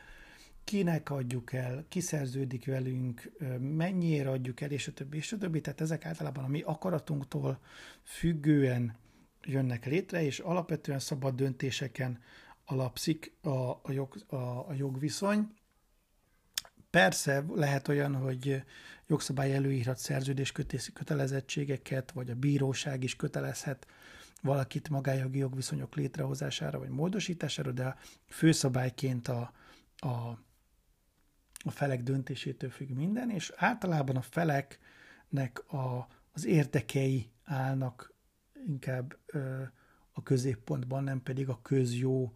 [0.64, 5.60] kinek adjuk el, ki szerződik velünk, mennyiért adjuk el, és a többi, és a többi.
[5.60, 7.58] Tehát ezek általában a mi akaratunktól
[8.02, 8.96] függően
[9.44, 12.18] jönnek létre, és alapvetően szabad döntéseken
[12.64, 14.36] alapszik a, a, jog, a,
[14.68, 15.54] a jogviszony.
[16.96, 18.62] Persze lehet olyan, hogy
[19.06, 23.86] jogszabály előírhat szerződéskötési kötelezettségeket, vagy a bíróság is kötelezhet
[24.42, 27.96] valakit magájogi jogviszonyok létrehozására vagy módosítására, de
[28.28, 29.52] főszabályként a,
[29.96, 30.38] a
[31.64, 38.14] a felek döntésétől függ minden, és általában a feleknek a, az érdekei állnak
[38.66, 39.62] inkább ö,
[40.12, 42.32] a középpontban, nem pedig a közjó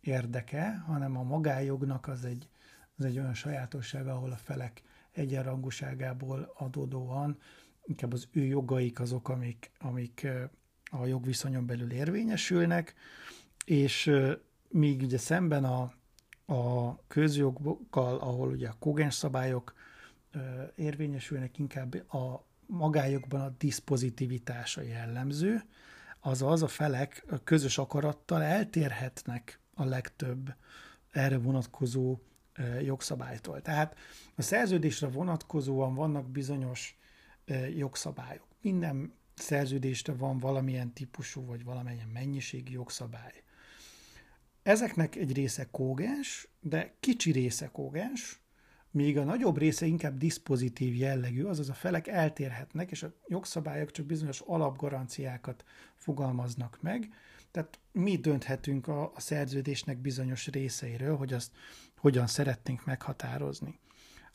[0.00, 2.48] érdeke, hanem a magájognak az egy,
[2.96, 7.38] az egy olyan sajátossága, ahol a felek egyenrangúságából adódóan
[7.84, 10.28] inkább az ő jogaik azok, amik, amik
[10.90, 12.94] a jogviszonyon belül érvényesülnek,
[13.64, 14.10] és
[14.68, 15.92] míg ugye szemben a,
[16.54, 19.74] a közjogokkal, ahol ugye a kogens szabályok
[20.76, 25.62] érvényesülnek, inkább a magájogban a diszpozitivitása jellemző,
[26.20, 30.54] azaz a felek a közös akarattal eltérhetnek a legtöbb
[31.10, 32.18] erre vonatkozó
[32.82, 33.62] jogszabálytól.
[33.62, 33.96] Tehát
[34.34, 36.98] a szerződésre vonatkozóan vannak bizonyos
[37.76, 38.46] jogszabályok.
[38.60, 43.42] Minden szerződésre van valamilyen típusú vagy valamilyen mennyiségi jogszabály.
[44.62, 48.40] Ezeknek egy része kógens, de kicsi része kógens,
[48.90, 54.06] míg a nagyobb része inkább diszpozitív jellegű, azaz a felek eltérhetnek, és a jogszabályok csak
[54.06, 55.64] bizonyos alapgaranciákat
[55.96, 57.08] fogalmaznak meg,
[57.50, 61.50] tehát mi dönthetünk a, a szerződésnek bizonyos részeiről, hogy azt
[62.02, 63.78] hogyan szeretnénk meghatározni.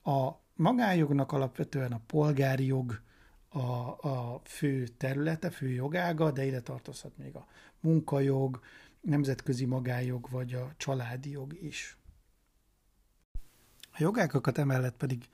[0.03, 3.01] A magájognak alapvetően a polgári jog
[3.49, 3.59] a,
[4.07, 7.47] a fő területe, fő jogága, de ide tartozhat még a
[7.79, 8.59] munkajog,
[9.01, 11.97] nemzetközi magájog vagy a családi jog is.
[13.81, 15.29] A jogákakat emellett pedig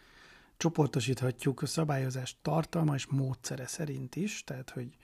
[0.57, 4.97] csoportosíthatjuk a szabályozás tartalma és módszere szerint is, tehát hogy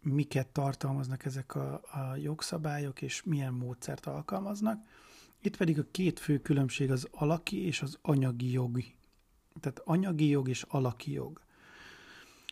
[0.00, 4.84] miket tartalmaznak ezek a, a jogszabályok, és milyen módszert alkalmaznak.
[5.42, 8.82] Itt pedig a két fő különbség az alaki és az anyagi jog.
[9.60, 11.40] Tehát anyagi jog és alaki jog.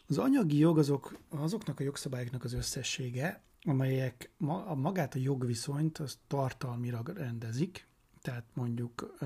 [0.07, 6.18] Az anyagi jog azok, azoknak a jogszabályoknak az összessége, amelyek ma, magát a jogviszonyt az
[6.26, 7.86] tartalmira rendezik,
[8.20, 9.16] tehát mondjuk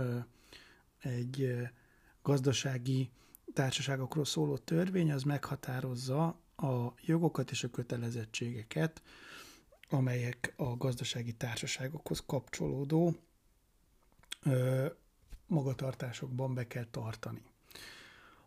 [0.99, 1.57] egy
[2.23, 3.11] gazdasági
[3.53, 9.03] társaságokról szóló törvény az meghatározza a jogokat és a kötelezettségeket,
[9.89, 13.17] amelyek a gazdasági társaságokhoz kapcsolódó
[15.47, 17.43] magatartásokban be kell tartani.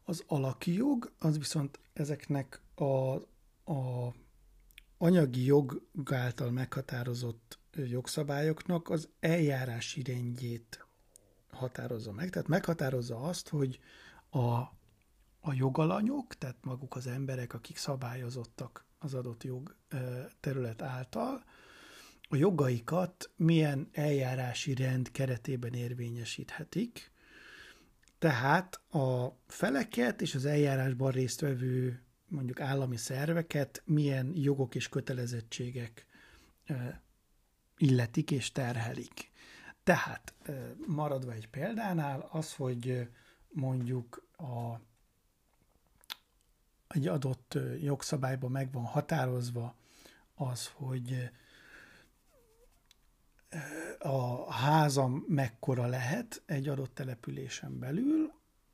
[0.03, 3.13] Az alaki jog az viszont ezeknek a,
[3.73, 4.13] a
[4.97, 10.85] anyagi jog által meghatározott jogszabályoknak az eljárási rendjét
[11.51, 12.29] határozza meg.
[12.29, 13.79] Tehát meghatározza azt, hogy
[14.29, 14.47] a,
[15.39, 19.75] a jogalanyok, tehát maguk az emberek, akik szabályozottak az adott jog
[20.39, 21.43] terület által,
[22.28, 27.11] a jogaikat milyen eljárási rend keretében érvényesíthetik,
[28.19, 36.05] tehát a feleket és az eljárásban résztvevő mondjuk állami szerveket milyen jogok és kötelezettségek
[37.78, 39.32] illetik és terhelik.
[39.84, 40.34] Tehát
[40.88, 43.09] maradva egy példánál, az, hogy
[43.49, 44.80] mondjuk a,
[46.88, 49.75] egy adott jogszabályban meg van határozva
[50.36, 51.30] az, hogy
[53.99, 58.31] a házam mekkora lehet egy adott településen belül,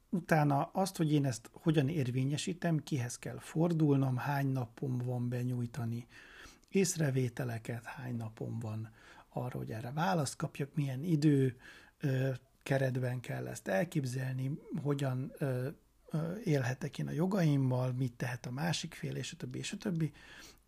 [0.10, 6.08] utána azt, hogy én ezt hogyan érvényesítem, kihez kell fordulnom, hány napom van benyújtani
[6.70, 8.92] észrevételeket, hány napom van
[9.30, 11.58] arra, hogy erre választ kapjak, milyen idő
[12.64, 15.34] keretben kell ezt elképzelni, hogyan
[16.44, 20.12] élhetek én a jogaimmal, mit tehet a másik fél, és a többi, és a többi.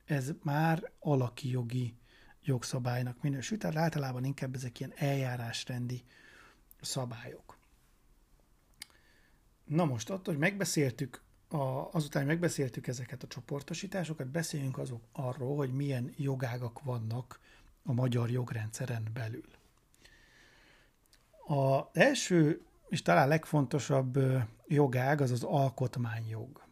[0.05, 1.95] Ez már alaki jogi
[2.45, 6.03] jogszabálynak minősül, tehát általában inkább ezek ilyen eljárásrendi
[6.81, 7.57] szabályok.
[9.65, 11.57] Na most attól, hogy megbeszéltük, a,
[11.91, 17.39] azután, hogy megbeszéltük ezeket a csoportosításokat, beszéljünk azok arról, hogy milyen jogágak vannak
[17.83, 19.47] a magyar jogrendszeren belül.
[21.47, 24.19] A első és talán legfontosabb
[24.67, 26.63] jogág az az alkotmányjog.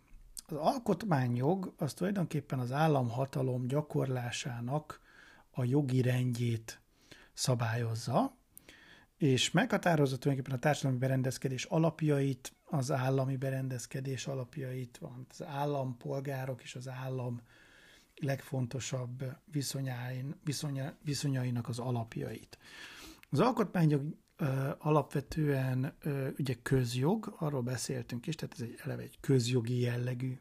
[0.48, 5.02] Az alkotmányjog az tulajdonképpen az államhatalom gyakorlásának
[5.54, 6.82] a jogi rendjét
[7.34, 8.38] szabályozza,
[9.18, 16.76] és meghatározza tulajdonképpen a társadalmi berendezkedés alapjait, az állami berendezkedés alapjait, valamint az állampolgárok és
[16.76, 17.42] az állam
[18.16, 22.58] legfontosabb viszonyain, viszonya, viszonyainak az alapjait.
[23.30, 24.02] Az alkotmányok
[24.38, 30.40] ö, alapvetően ö, ugye közjog, arról beszéltünk is, tehát ez egy eleve egy közjogi jellegű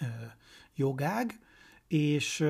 [0.00, 0.04] ö,
[0.74, 1.38] jogág,
[1.86, 2.44] és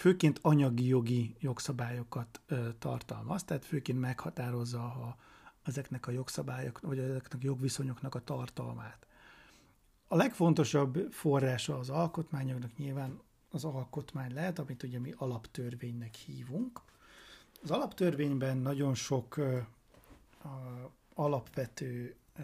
[0.00, 5.16] főként anyagi jogi jogszabályokat ö, tartalmaz, tehát főként meghatározza a,
[5.62, 9.06] ezeknek a jogszabályok, vagy ezeknek a jogviszonyoknak a tartalmát.
[10.08, 13.20] A legfontosabb forrása az alkotmányoknak nyilván
[13.50, 16.80] az alkotmány lehet, amit ugye mi alaptörvénynek hívunk.
[17.62, 19.58] Az alaptörvényben nagyon sok ö,
[20.42, 22.42] a, alapvető ö,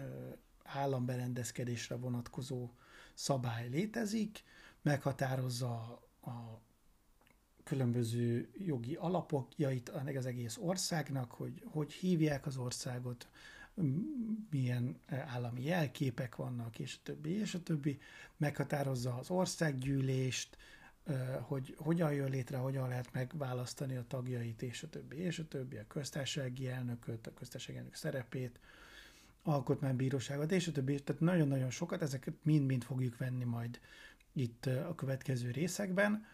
[0.63, 2.69] államberendezkedésre vonatkozó
[3.13, 4.43] szabály létezik,
[4.81, 6.65] meghatározza a
[7.67, 13.27] különböző jogi alapokjait az egész országnak, hogy hogy hívják az országot,
[14.49, 17.99] milyen állami jelképek vannak, és a többi, és a többi.
[18.37, 20.57] Meghatározza az országgyűlést,
[21.41, 25.77] hogy hogyan jön létre, hogyan lehet megválasztani a tagjait, és a többi, és a többi,
[25.77, 28.59] a köztársasági elnököt, a köztársasági elnök szerepét,
[29.43, 30.99] alkotmánybíróságot, és a többi.
[30.99, 33.79] Tehát nagyon-nagyon sokat, ezeket mind-mind fogjuk venni majd
[34.33, 36.25] itt a következő részekben.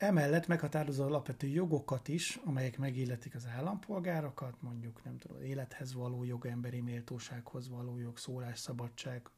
[0.00, 6.46] Emellett meghatározza alapvető jogokat is, amelyek megilletik az állampolgárokat, mondjuk nem tudom, élethez való jog,
[6.46, 9.30] emberi méltósághoz való jog, szólásszabadság,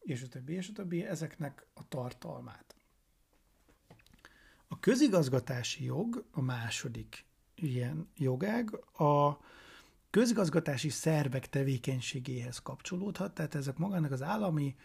[0.00, 2.74] és a többi, és a többi, ezeknek a tartalmát.
[4.68, 9.40] A közigazgatási jog a második ilyen jogág, a
[10.10, 14.76] közigazgatási szervek tevékenységéhez kapcsolódhat, tehát ezek magának az állami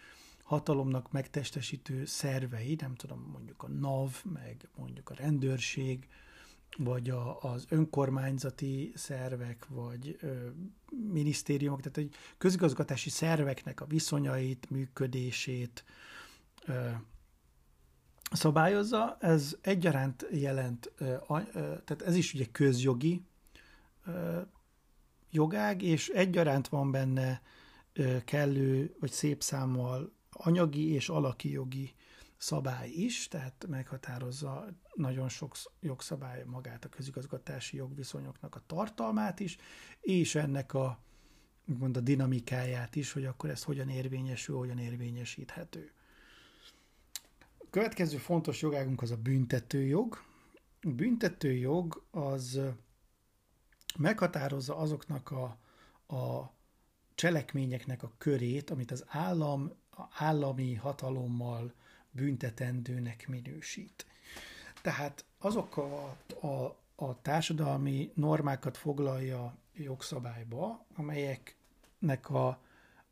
[0.48, 6.08] hatalomnak megtestesítő szervei, nem tudom, mondjuk a NAV, meg mondjuk a rendőrség,
[6.78, 10.48] vagy a, az önkormányzati szervek, vagy ö,
[11.12, 15.84] minisztériumok, tehát egy közigazgatási szerveknek a viszonyait, működését
[16.66, 16.90] ö,
[18.32, 19.18] szabályozza.
[19.20, 23.22] Ez egyaránt jelent, ö, ö, tehát ez is ugye közjogi
[24.06, 24.42] ö,
[25.32, 27.42] jogág, és egyaránt van benne
[27.94, 31.94] ö, kellő, vagy szép számmal anyagi és alaki jogi
[32.38, 39.58] szabály is, tehát meghatározza nagyon sok jogszabály magát a közigazgatási jogviszonyoknak a tartalmát is,
[40.02, 41.00] és ennek a,
[41.66, 45.92] mond a dinamikáját is, hogy akkor ez hogyan érvényesül, hogyan érvényesíthető.
[47.58, 50.22] A következő fontos jogágunk az a büntetőjog.
[50.82, 52.60] A büntetőjog az
[53.98, 55.44] meghatározza azoknak a,
[56.16, 56.54] a
[57.16, 59.72] cselekményeknek a körét, amit az állam
[60.12, 61.74] állami hatalommal
[62.12, 64.06] büntetendőnek minősít.
[64.82, 72.62] Tehát azok a, a, a társadalmi normákat foglalja jogszabályba, amelyeknek a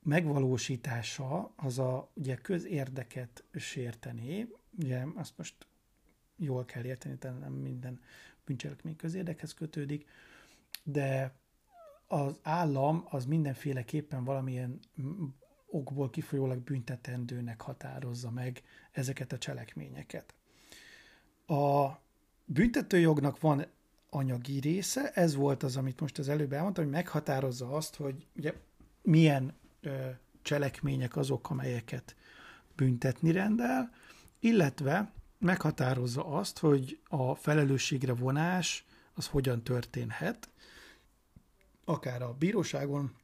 [0.04, 4.48] megvalósítása az a ugye közérdeket sértené,
[4.80, 5.68] ugye azt most
[6.36, 8.02] jól kell érteni, tehát nem minden
[8.46, 10.06] bűncselekmény közérdekhez kötődik,
[10.84, 11.34] de
[12.08, 14.80] az állam az mindenféleképpen valamilyen
[15.76, 18.62] okból kifolyólag büntetendőnek határozza meg
[18.92, 20.34] ezeket a cselekményeket.
[21.48, 21.90] A
[22.46, 23.66] büntetőjognak van
[24.10, 28.54] anyagi része, ez volt az, amit most az előbb elmondtam, hogy meghatározza azt, hogy ugye
[29.02, 30.10] milyen ö,
[30.42, 32.16] cselekmények azok, amelyeket
[32.76, 33.92] büntetni rendel,
[34.40, 40.50] illetve meghatározza azt, hogy a felelősségre vonás az hogyan történhet,
[41.86, 43.16] akár a bíróságon,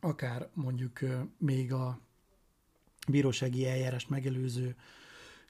[0.00, 0.98] akár mondjuk
[1.38, 2.00] még a
[3.08, 4.76] bírósági eljárás megelőző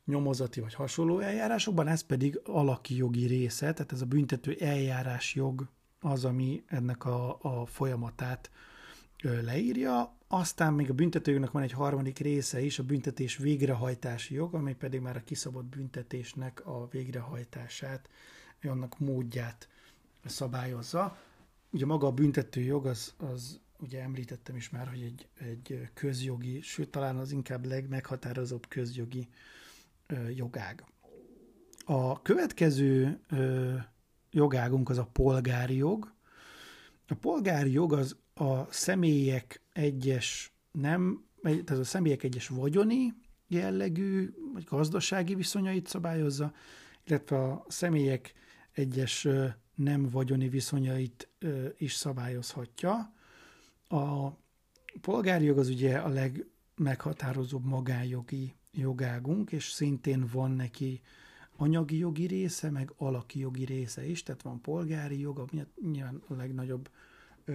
[0.05, 5.69] nyomozati vagy hasonló eljárásokban, ez pedig alaki jogi része, tehát ez a büntető eljárás jog
[6.01, 8.51] az, ami ennek a, a folyamatát
[9.23, 10.17] leírja.
[10.29, 15.01] Aztán még a büntetőjognak van egy harmadik része is, a büntetés végrehajtási jog, ami pedig
[15.01, 18.09] már a kiszabott büntetésnek a végrehajtását,
[18.63, 19.69] annak módját
[20.25, 21.19] szabályozza.
[21.71, 26.91] Ugye maga a büntetőjog az, az ugye említettem is már, hogy egy, egy közjogi, sőt
[26.91, 29.29] talán az inkább legmeghatározóbb közjogi
[30.07, 30.85] ö, jogág.
[31.85, 33.75] A következő ö,
[34.31, 36.13] jogágunk az a polgári jog.
[37.07, 43.15] A polgári jog az a személyek egyes nem, tehát a személyek egyes vagyoni
[43.47, 46.53] jellegű, vagy gazdasági viszonyait szabályozza,
[47.05, 48.33] illetve a személyek
[48.73, 49.29] egyes
[49.75, 51.29] nem vagyoni viszonyait
[51.77, 53.13] is szabályozhatja.
[53.89, 54.31] A
[55.01, 61.01] polgári jog az ugye a legmeghatározóbb magánjogi jogágunk, és szintén van neki
[61.57, 66.35] anyagi jogi része, meg alaki jogi része is, tehát van polgári jog, ami nyilván a
[66.35, 66.91] legnagyobb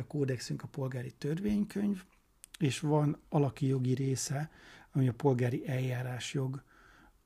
[0.08, 2.04] kódexünk a polgári törvénykönyv,
[2.60, 4.52] és van alaki jogi része,
[4.92, 6.64] ami a polgári eljárásjog,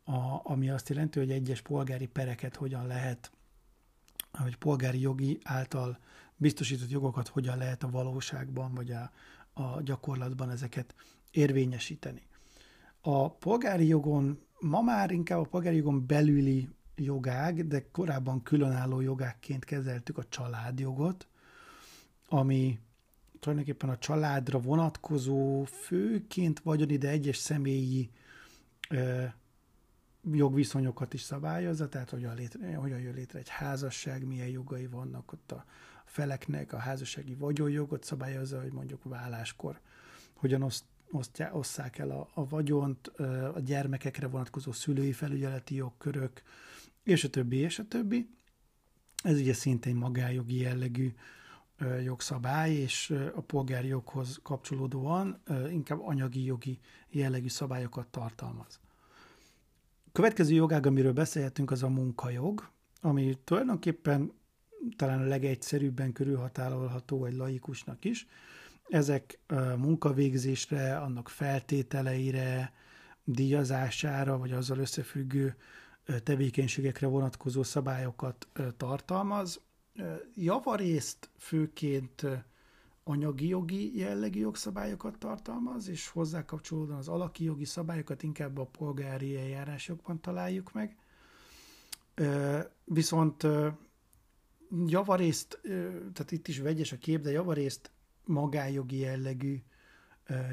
[0.04, 3.32] a, ami azt jelenti, hogy egyes polgári pereket hogyan lehet,
[4.32, 6.00] hogy polgári jogi által
[6.38, 9.12] biztosított jogokat hogyan lehet a valóságban vagy a,
[9.54, 10.96] a gyakorlatban ezeket
[11.32, 12.28] érvényesíteni.
[13.02, 19.66] A polgári jogon, ma már inkább a polgári jogon belüli jogág, de korábban különálló jogákként
[19.66, 21.28] kezeltük a családjogot,
[22.28, 22.80] ami
[23.40, 28.10] tulajdonképpen a családra vonatkozó, főként vagyoni, de egyes személyi
[28.90, 29.24] ö,
[30.32, 35.52] jogviszonyokat is szabályozza, tehát hogyan, létre, hogyan jön létre egy házasság, milyen jogai vannak ott
[35.52, 35.66] a
[36.06, 39.80] feleknek, a házassági vagyonjogot szabályozza, hogy mondjuk válláskor
[40.34, 43.08] hogyan oszt, osztja, osszák el a, a vagyont,
[43.54, 46.42] a gyermekekre vonatkozó szülői felügyeleti jogkörök,
[47.04, 48.30] és a többi, és a többi.
[49.24, 51.14] Ez ugye szintén magájogi jellegű
[52.04, 58.80] jogszabály, és a polgári joghoz kapcsolódóan inkább anyagi jogi jellegű szabályokat tartalmaz.
[60.18, 62.70] Következő jogág, amiről beszélhetünk, az a munkajog,
[63.02, 64.32] ami tulajdonképpen
[64.96, 68.28] talán a legegyszerűbben körülhatárolható egy laikusnak is.
[68.88, 69.40] Ezek
[69.78, 72.74] munkavégzésre, annak feltételeire,
[73.24, 75.56] díjazására, vagy azzal összefüggő
[76.24, 78.48] tevékenységekre vonatkozó szabályokat
[78.78, 79.62] tartalmaz
[80.36, 82.26] javarészt főként
[83.08, 89.38] anyagi jogi jellegű jogszabályokat tartalmaz, és hozzá kapcsolódóan az alaki jogi szabályokat inkább a polgári
[89.38, 90.98] eljárásokban találjuk meg.
[92.84, 93.48] Viszont
[94.86, 95.60] javarészt,
[96.14, 97.92] tehát itt is vegyes a kép, de javarészt
[98.26, 99.62] magájogi jellegű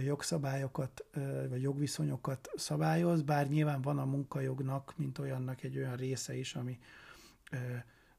[0.04, 1.04] jogszabályokat,
[1.48, 6.78] vagy jogviszonyokat szabályoz, bár nyilván van a munkajognak, mint olyannak egy olyan része is, ami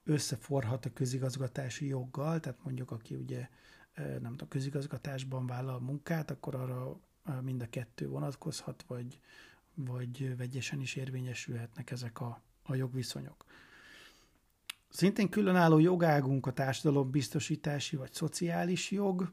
[0.03, 3.49] összeforhat a közigazgatási joggal, tehát mondjuk aki ugye
[3.95, 6.99] nem tudom, közigazgatásban vállal munkát, akkor arra
[7.41, 9.19] mind a kettő vonatkozhat, vagy,
[9.73, 13.45] vagy vegyesen is érvényesülhetnek ezek a, a jogviszonyok.
[14.89, 19.31] Szintén különálló jogágunk a társadalombiztosítási vagy szociális jog,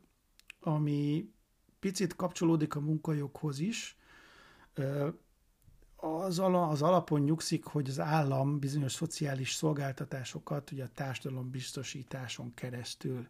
[0.61, 1.31] ami
[1.81, 3.97] picit kapcsolódik a munkajoghoz is,
[5.97, 13.29] az, ala, az alapon nyugszik, hogy az állam bizonyos szociális szolgáltatásokat ugye a társadalombiztosításon keresztül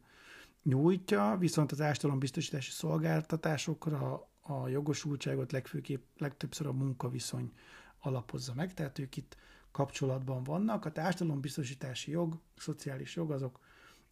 [0.63, 7.53] nyújtja, viszont az társadalombiztosítási szolgáltatásokra a jogosultságot legfőképp, legtöbbször a munkaviszony
[7.99, 9.37] alapozza meg, tehát ők itt
[9.71, 10.85] kapcsolatban vannak.
[10.85, 13.61] A társadalombiztosítási jog, szociális jog azok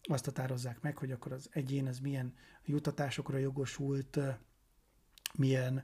[0.03, 2.33] azt határozzák meg, hogy akkor az egyén az milyen
[2.65, 4.19] jutatásokra jogosult,
[5.37, 5.83] milyen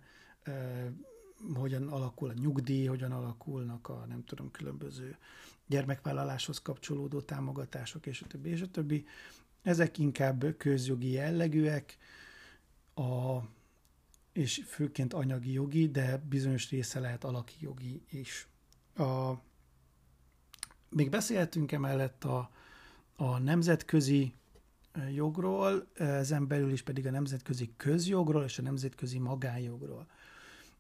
[1.53, 5.17] hogyan alakul a nyugdíj, hogyan alakulnak a nem tudom, különböző
[5.67, 9.05] gyermekvállaláshoz kapcsolódó támogatások, és a többi, és a többi.
[9.67, 11.97] Ezek inkább közjogi jellegűek,
[12.95, 13.37] a,
[14.33, 18.47] és főként anyagi jogi, de bizonyos része lehet alaki jogi is.
[18.95, 19.33] A,
[20.89, 22.51] még beszélhetünk emellett a,
[23.15, 24.33] a nemzetközi
[25.13, 30.07] jogról, ezen belül is pedig a nemzetközi közjogról és a nemzetközi magánjogról.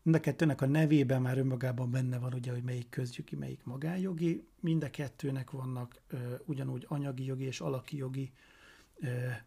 [0.01, 4.47] Mind a kettőnek a nevében már önmagában benne van, ugye, hogy melyik közjogi, melyik magánjogi.
[4.59, 6.01] Mind a kettőnek vannak
[6.45, 8.31] ugyanúgy anyagi jogi és alaki jogi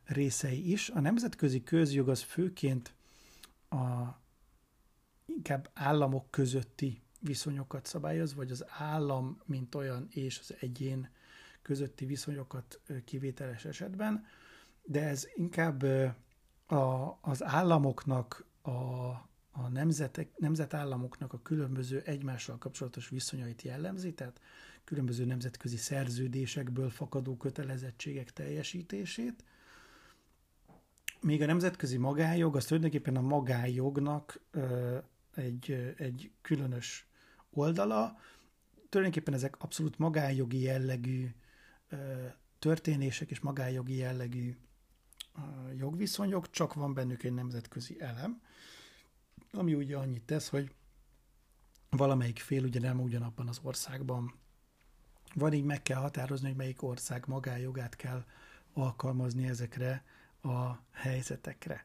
[0.05, 0.89] részei is.
[0.89, 2.95] A nemzetközi közjog az főként
[3.71, 4.19] a
[5.27, 11.09] inkább államok közötti viszonyokat szabályoz, vagy az állam, mint olyan, és az egyén
[11.63, 14.25] közötti viszonyokat kivételes esetben,
[14.83, 15.83] de ez inkább
[16.67, 24.41] a, az államoknak a a nemzetek, nemzetállamoknak a különböző egymással kapcsolatos viszonyait jellemzi, tehát
[24.85, 29.45] különböző nemzetközi szerződésekből fakadó kötelezettségek teljesítését.
[31.20, 34.41] Még a nemzetközi magájog az tulajdonképpen a magájognak
[35.35, 37.07] egy, egy különös
[37.51, 38.18] oldala.
[38.89, 41.28] Tulajdonképpen ezek abszolút magájogi jellegű
[42.59, 44.57] történések és magájogi jellegű
[45.76, 48.41] jogviszonyok, csak van bennük egy nemzetközi elem
[49.53, 50.74] ami ugye annyit tesz, hogy
[51.91, 54.35] valamelyik fél ugye nem ugyanabban az országban
[55.35, 58.24] van, így meg kell határozni, hogy melyik ország magájogát kell
[58.72, 60.05] alkalmazni ezekre
[60.43, 61.85] a helyzetekre.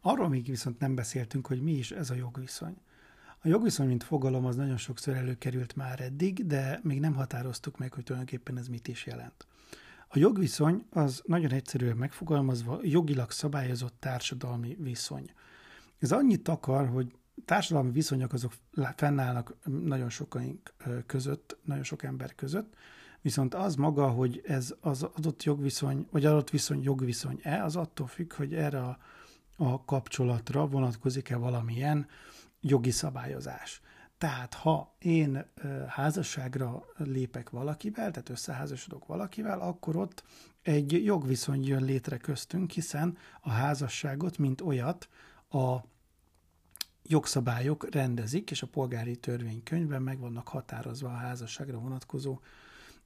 [0.00, 2.76] Arról még viszont nem beszéltünk, hogy mi is ez a jogviszony.
[3.42, 7.92] A jogviszony, mint fogalom, az nagyon sokszor előkerült már eddig, de még nem határoztuk meg,
[7.92, 9.46] hogy tulajdonképpen ez mit is jelent.
[10.08, 15.30] A jogviszony az nagyon egyszerűen megfogalmazva jogilag szabályozott társadalmi viszony.
[15.98, 17.14] Ez annyit akar, hogy
[17.44, 18.52] társadalmi viszonyok azok
[18.96, 20.74] fennállnak nagyon sokaink
[21.06, 22.74] között, nagyon sok ember között,
[23.20, 28.32] viszont az maga, hogy ez az adott jogviszony, vagy adott viszony jogviszony-e, az attól függ,
[28.32, 28.98] hogy erre a,
[29.56, 32.06] a kapcsolatra vonatkozik-e valamilyen
[32.60, 33.80] jogi szabályozás.
[34.18, 35.44] Tehát ha én
[35.88, 40.24] házasságra lépek valakivel, tehát összeházasodok valakivel, akkor ott
[40.62, 45.08] egy jogviszony jön létre köztünk, hiszen a házasságot, mint olyat,
[45.48, 45.76] a
[47.06, 52.40] jogszabályok rendezik, és a polgári törvénykönyvben meg vannak határozva a házasságra vonatkozó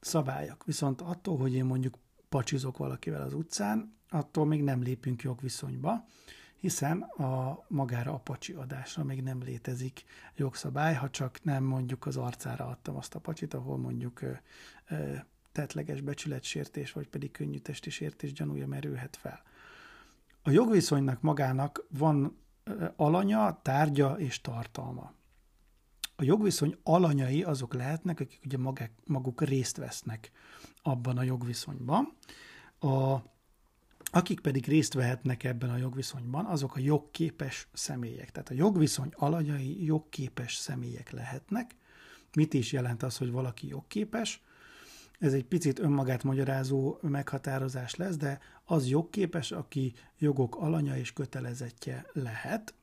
[0.01, 0.65] szabályok.
[0.65, 6.07] Viszont attól, hogy én mondjuk pacsizok valakivel az utcán, attól még nem lépünk jogviszonyba,
[6.61, 10.05] hiszen a magára a pacsi adásra még nem létezik
[10.37, 14.33] jogszabály, ha csak nem mondjuk az arcára adtam azt a pacsit, ahol mondjuk ö,
[14.89, 15.15] ö,
[15.53, 19.43] tetleges becsületsértés, vagy pedig könnyű testi sértés gyanúja merülhet fel.
[20.43, 22.37] A jogviszonynak magának van
[22.97, 25.13] alanya, tárgya és tartalma.
[26.17, 28.59] A jogviszony alanyai azok lehetnek, akik ugye
[29.05, 30.31] maguk, részt vesznek
[30.83, 32.17] abban a jogviszonyban.
[32.81, 33.17] A
[34.11, 38.31] akik pedig részt vehetnek ebben a jogviszonyban, azok a jogképes személyek.
[38.31, 41.75] Tehát a jogviszony alanyai jogképes személyek lehetnek.
[42.35, 44.43] Mit is jelent az, hogy valaki jogképes?
[45.19, 48.41] Ez egy picit önmagát magyarázó meghatározás lesz, de
[48.71, 52.75] az jogképes, aki jogok alanya és kötelezettje lehet.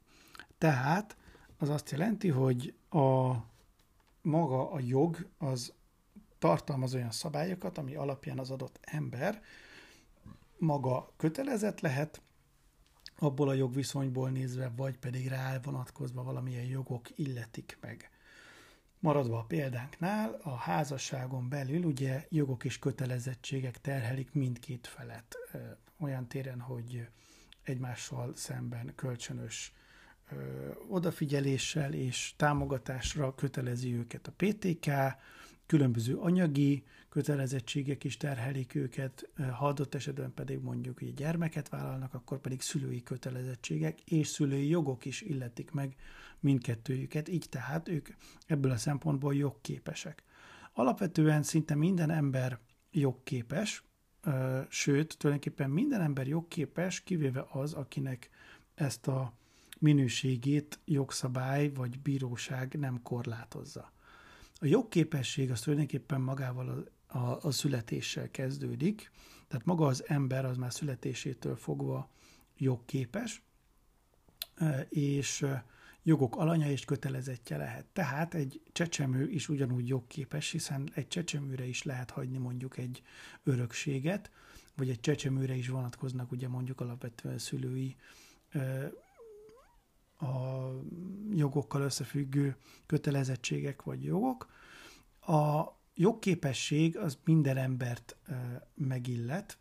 [0.58, 1.18] Tehát
[1.58, 3.34] az azt jelenti, hogy a
[4.22, 5.74] maga a jog az
[6.40, 9.42] tartalmaz olyan szabályokat, ami alapján az adott ember
[10.58, 12.22] maga kötelezett lehet,
[13.18, 18.10] abból a jogviszonyból nézve, vagy pedig rá vonatkozva valamilyen jogok illetik meg.
[19.06, 25.36] Maradva a példánknál, a házasságon belül ugye jogok és kötelezettségek terhelik mindkét felet.
[26.00, 27.08] Olyan téren, hogy
[27.64, 29.74] egymással szemben kölcsönös
[30.88, 34.88] odafigyeléssel és támogatásra kötelezi őket a PTK,
[35.66, 42.40] különböző anyagi kötelezettségek is terhelik őket, ha adott esetben pedig mondjuk, hogy gyermeket vállalnak, akkor
[42.40, 45.96] pedig szülői kötelezettségek és szülői jogok is illetik meg
[46.40, 48.08] mindkettőjüket, így tehát ők
[48.48, 50.24] ebből a szempontból jogképesek.
[50.74, 52.60] Alapvetően szinte minden ember
[52.92, 53.84] jogképes,
[54.70, 58.30] sőt, tulajdonképpen minden ember jogképes, kivéve az, akinek
[58.76, 59.34] ezt a
[59.80, 63.94] minőségét jogszabály vagy bíróság nem korlátozza.
[64.60, 69.12] A jogképesség az tulajdonképpen magával a, a, a születéssel kezdődik,
[69.48, 72.10] tehát maga az ember az már születésétől fogva
[72.58, 73.42] jogképes,
[74.90, 75.46] és
[76.04, 77.86] jogok alanya és kötelezettje lehet.
[77.86, 83.02] Tehát egy csecsemő is ugyanúgy jogképes, hiszen egy csecsemőre is lehet hagyni mondjuk egy
[83.44, 84.32] örökséget,
[84.76, 87.96] vagy egy csecsemőre is vonatkoznak ugye mondjuk alapvetően szülői
[90.20, 90.70] a
[91.34, 92.56] jogokkal összefüggő
[92.86, 94.50] kötelezettségek vagy jogok.
[95.20, 95.64] A
[95.96, 98.18] jogképesség az minden embert
[98.74, 99.58] megillet,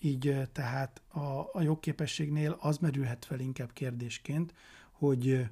[0.00, 4.54] így tehát a, a jogképességnél az merülhet fel inkább kérdésként,
[4.90, 5.48] hogy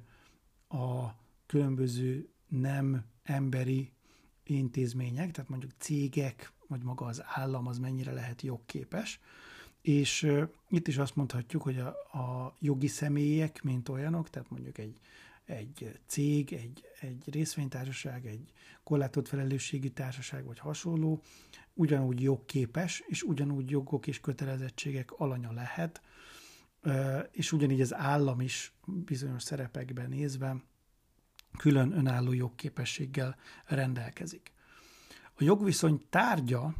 [0.67, 1.07] a
[1.45, 3.91] különböző nem emberi
[4.43, 9.19] intézmények, tehát mondjuk cégek, vagy maga az állam az mennyire lehet jogképes,
[9.81, 10.31] és
[10.69, 11.87] itt is azt mondhatjuk, hogy a,
[12.19, 14.99] a jogi személyek, mint olyanok, tehát mondjuk egy,
[15.45, 18.51] egy cég, egy, egy részvénytársaság, egy
[18.83, 21.21] korlátott felelősségi társaság, vagy hasonló,
[21.73, 26.01] ugyanúgy jogképes, és ugyanúgy jogok és kötelezettségek alanya lehet,
[27.31, 30.63] és ugyanígy az állam is bizonyos szerepekben nézve
[31.57, 34.51] külön önálló jogképességgel rendelkezik.
[35.33, 36.75] A jogviszony tárgya,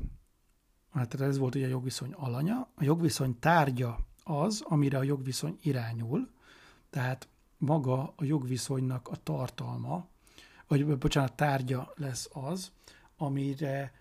[0.93, 6.29] hát ez volt ugye a jogviszony alanya, a jogviszony tárgya az, amire a jogviszony irányul,
[6.89, 7.27] tehát
[7.57, 10.07] maga a jogviszonynak a tartalma,
[10.67, 12.71] vagy bocsánat, tárgya lesz az,
[13.17, 13.93] amire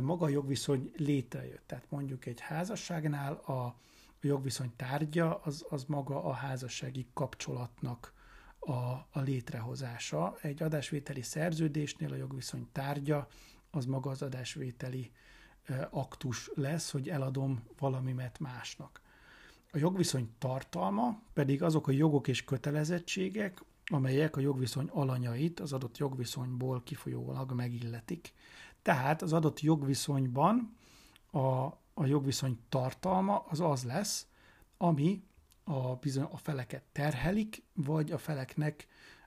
[0.00, 1.62] maga a jogviszony létrejött.
[1.66, 3.76] Tehát mondjuk egy házasságnál a
[4.20, 8.12] jogviszony tárgya az, az maga a házassági kapcsolatnak
[8.58, 8.72] a,
[9.10, 10.36] a létrehozása.
[10.40, 13.28] Egy adásvételi szerződésnél a jogviszony tárgya
[13.70, 15.12] az maga az adásvételi
[15.90, 19.00] aktus lesz, hogy eladom valamimet másnak.
[19.72, 25.98] A jogviszony tartalma pedig azok a jogok és kötelezettségek, amelyek a jogviszony alanyait az adott
[25.98, 28.32] jogviszonyból kifolyólag megilletik.
[28.82, 30.76] Tehát az adott jogviszonyban
[31.30, 34.26] a, a jogviszony tartalma az az lesz,
[34.76, 35.22] ami
[35.64, 38.86] a, bizony, a feleket terhelik, vagy a feleknek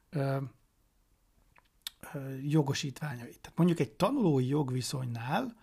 [0.10, 0.38] ö,
[2.14, 3.40] ö, jogosítványait.
[3.42, 5.56] Tehát mondjuk egy tanulói jogviszonynál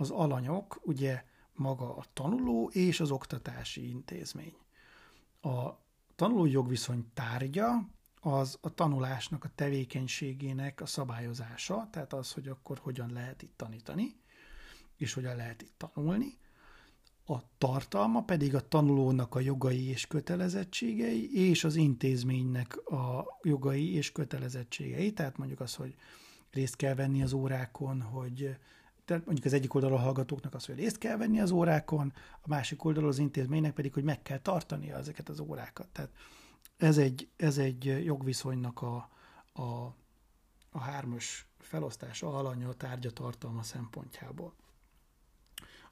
[0.00, 4.54] az alanyok ugye maga a tanuló és az oktatási intézmény.
[5.40, 5.70] A
[6.14, 7.88] tanulói jogviszony tárgya
[8.20, 14.16] az a tanulásnak, a tevékenységének a szabályozása, tehát az, hogy akkor hogyan lehet itt tanítani,
[14.96, 16.38] és hogyan lehet itt tanulni.
[17.26, 24.12] A tartalma pedig a tanulónak a jogai és kötelezettségei, és az intézménynek a jogai és
[24.12, 25.94] kötelezettségei, tehát mondjuk az, hogy
[26.50, 28.56] részt kell venni az órákon, hogy
[29.10, 32.48] tehát mondjuk az egyik oldalon a hallgatóknak az, hogy részt kell venni az órákon, a
[32.48, 35.88] másik oldalon az intézménynek pedig, hogy meg kell tartania ezeket az órákat.
[35.88, 36.10] Tehát
[36.76, 39.10] ez egy, ez egy jogviszonynak a,
[39.52, 39.94] a,
[40.70, 44.54] a hármas felosztása, alanya, tárgya, tartalma szempontjából.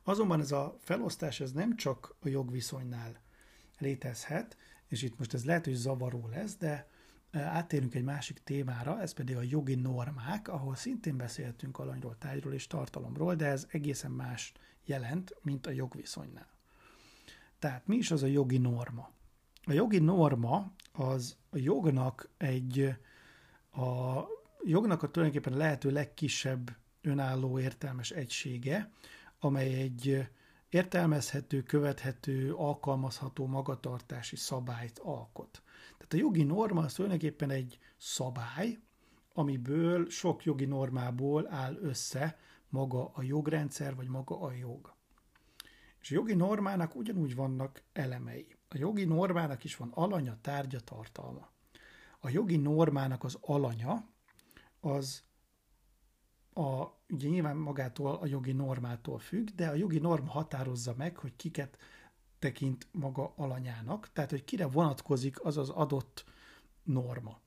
[0.03, 3.21] Azonban ez a felosztás ez nem csak a jogviszonynál
[3.79, 4.57] létezhet,
[4.87, 6.89] és itt most ez lehet, hogy zavaró lesz, de
[7.33, 12.67] áttérünk egy másik témára, ez pedig a jogi normák, ahol szintén beszéltünk alanyról, tárgyról és
[12.67, 14.53] tartalomról, de ez egészen más
[14.85, 16.49] jelent, mint a jogviszonynál.
[17.59, 19.11] Tehát mi is az a jogi norma?
[19.65, 22.81] A jogi norma az a jognak egy,
[23.71, 24.23] a
[24.65, 28.91] jognak a tulajdonképpen lehető legkisebb önálló értelmes egysége,
[29.39, 30.29] amely egy
[30.69, 35.63] értelmezhető, követhető, alkalmazható magatartási szabályt alkot.
[35.99, 38.79] Tehát a jogi norma az tulajdonképpen egy szabály,
[39.33, 42.39] amiből sok jogi normából áll össze
[42.69, 44.97] maga a jogrendszer, vagy maga a jog.
[46.01, 48.57] És a jogi normának ugyanúgy vannak elemei.
[48.69, 51.51] A jogi normának is van alanya, tárgya, tartalma.
[52.19, 54.09] A jogi normának az alanya
[54.81, 55.23] az
[56.53, 61.37] a, ugye nyilván magától a jogi normától függ, de a jogi norma határozza meg, hogy
[61.37, 61.79] kiket
[62.39, 66.25] tekint maga alanyának, tehát hogy kire vonatkozik az az adott
[66.83, 67.41] norma.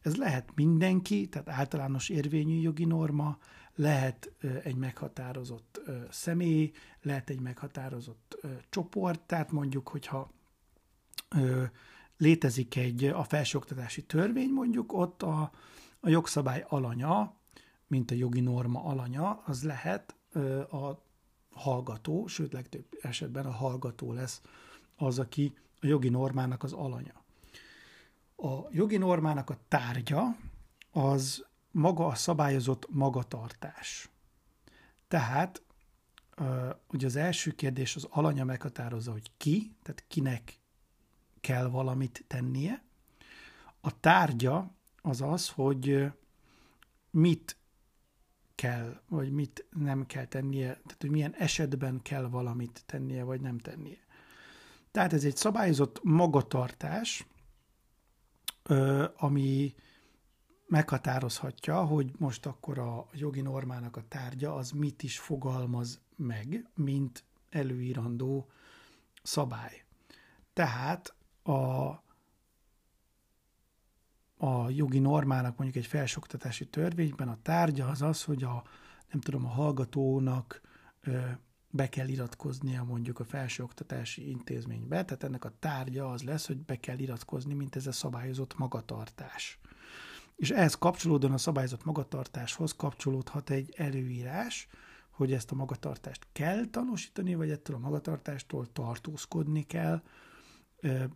[0.00, 3.38] Ez lehet mindenki, tehát általános érvényű jogi norma,
[3.74, 4.32] lehet
[4.62, 5.80] egy meghatározott
[6.10, 6.72] személy,
[7.02, 8.36] lehet egy meghatározott
[8.68, 10.30] csoport, tehát mondjuk, hogyha
[12.16, 15.50] létezik egy a felsőoktatási törvény, mondjuk ott a,
[16.00, 17.36] a jogszabály alanya,
[17.86, 20.14] mint a jogi norma alanya, az lehet
[20.70, 21.05] a
[21.56, 24.40] hallgató, sőt legtöbb esetben a hallgató lesz
[24.96, 27.24] az, aki a jogi normának az alanya.
[28.36, 30.36] A jogi normának a tárgya
[30.90, 34.10] az maga a szabályozott magatartás.
[35.08, 35.62] Tehát
[36.88, 40.60] ugye az első kérdés az alanya meghatározza, hogy ki, tehát kinek
[41.40, 42.82] kell valamit tennie.
[43.80, 44.70] A tárgya
[45.02, 46.12] az az, hogy
[47.10, 47.56] mit
[48.56, 53.58] kell, vagy mit nem kell tennie, tehát hogy milyen esetben kell valamit tennie, vagy nem
[53.58, 53.98] tennie.
[54.90, 57.26] Tehát ez egy szabályozott magatartás,
[59.16, 59.74] ami
[60.66, 67.24] meghatározhatja, hogy most akkor a jogi normának a tárgya az mit is fogalmaz meg, mint
[67.50, 68.50] előírandó
[69.22, 69.84] szabály.
[70.52, 71.88] Tehát a,
[74.36, 78.62] a jogi normának mondjuk egy felsoktatási törvényben a tárgya az az, hogy a,
[79.10, 80.60] nem tudom, a hallgatónak
[81.70, 86.76] be kell iratkoznia mondjuk a felsőoktatási intézménybe, tehát ennek a tárgya az lesz, hogy be
[86.76, 89.58] kell iratkozni, mint ez a szabályozott magatartás.
[90.36, 94.68] És ehhez kapcsolódóan a szabályozott magatartáshoz kapcsolódhat egy előírás,
[95.10, 100.02] hogy ezt a magatartást kell tanúsítani, vagy ettől a magatartástól tartózkodni kell.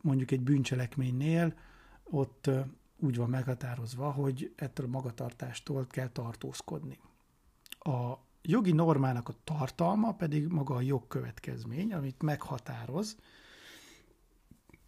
[0.01, 1.55] Mondjuk egy bűncselekménynél
[2.05, 2.51] ott
[3.01, 6.98] úgy van meghatározva, hogy ettől a magatartástól kell tartózkodni.
[7.78, 13.16] A jogi normának a tartalma pedig maga a jogkövetkezmény, amit meghatároz,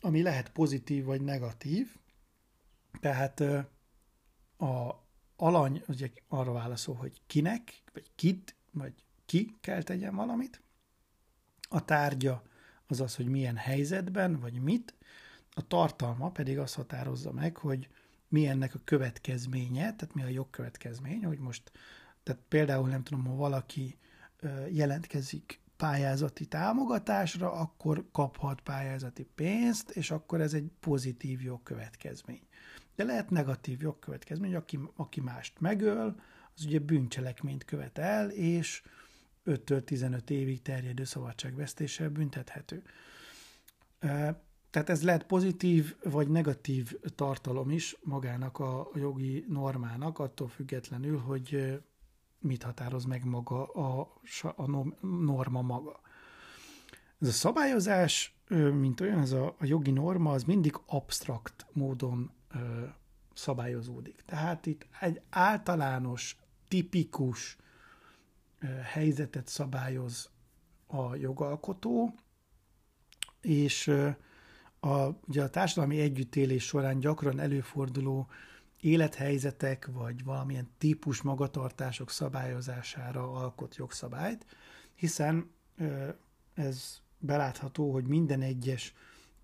[0.00, 1.96] ami lehet pozitív vagy negatív.
[3.00, 3.40] Tehát
[4.58, 5.02] a
[5.36, 8.94] alany ugye arra válaszol, hogy kinek, vagy kit, vagy
[9.26, 10.62] ki kell tegyen valamit.
[11.68, 12.42] A tárgya
[12.86, 14.94] az az, hogy milyen helyzetben, vagy mit.
[15.54, 17.88] A tartalma pedig azt határozza meg, hogy
[18.32, 21.72] mi ennek a következménye, tehát mi a jogkövetkezmény, hogy most
[22.22, 23.98] tehát például nem tudom, ha valaki
[24.70, 32.42] jelentkezik pályázati támogatásra, akkor kaphat pályázati pénzt, és akkor ez egy pozitív jogkövetkezmény.
[32.94, 36.20] De lehet negatív jogkövetkezmény, aki, aki mást megöl,
[36.56, 38.82] az ugye bűncselekményt követ el, és
[39.42, 42.82] 5 15 évig terjedő szabadságvesztéssel büntethető.
[44.72, 51.80] Tehát ez lehet pozitív vagy negatív tartalom is magának a jogi normának, attól függetlenül, hogy
[52.38, 54.20] mit határoz meg maga a,
[54.56, 54.66] a
[55.06, 56.00] norma maga.
[57.20, 58.36] Ez a szabályozás,
[58.72, 62.84] mint olyan, ez a, a jogi norma, az mindig absztrakt módon ö,
[63.34, 64.22] szabályozódik.
[64.26, 66.36] Tehát itt egy általános,
[66.68, 67.56] tipikus
[68.58, 70.30] ö, helyzetet szabályoz
[70.86, 72.14] a jogalkotó,
[73.40, 74.10] és ö,
[74.84, 78.28] a, ugye a társadalmi együttélés során gyakran előforduló
[78.80, 84.46] élethelyzetek, vagy valamilyen típus magatartások szabályozására alkot jogszabályt,
[84.94, 85.50] hiszen
[86.54, 88.94] ez belátható, hogy minden egyes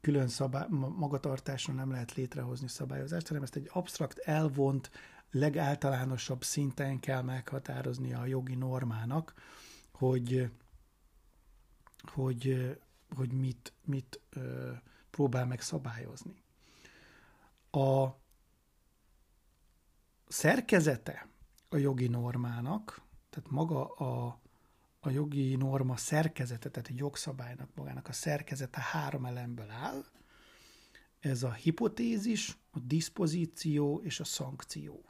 [0.00, 0.66] külön szabály,
[0.96, 4.90] magatartásra nem lehet létrehozni szabályozást, hanem ezt egy absztrakt, elvont,
[5.30, 9.34] legáltalánosabb szinten kell meghatározni a jogi normának,
[9.92, 10.50] hogy,
[12.12, 12.76] hogy,
[13.16, 14.20] hogy mit, mit
[15.18, 16.42] próbál meg szabályozni.
[17.70, 18.08] A
[20.28, 21.28] szerkezete
[21.68, 24.40] a jogi normának, tehát maga a,
[25.00, 30.04] a jogi norma szerkezete, tehát egy jogszabálynak magának a szerkezete három elemből áll.
[31.20, 35.04] Ez a hipotézis, a diszpozíció és a szankció.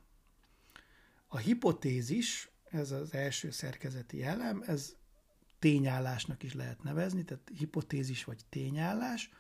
[1.27, 4.97] A hipotézis, ez az első szerkezeti elem, ez
[5.59, 9.31] tényállásnak is lehet nevezni, tehát hipotézis vagy tényállás.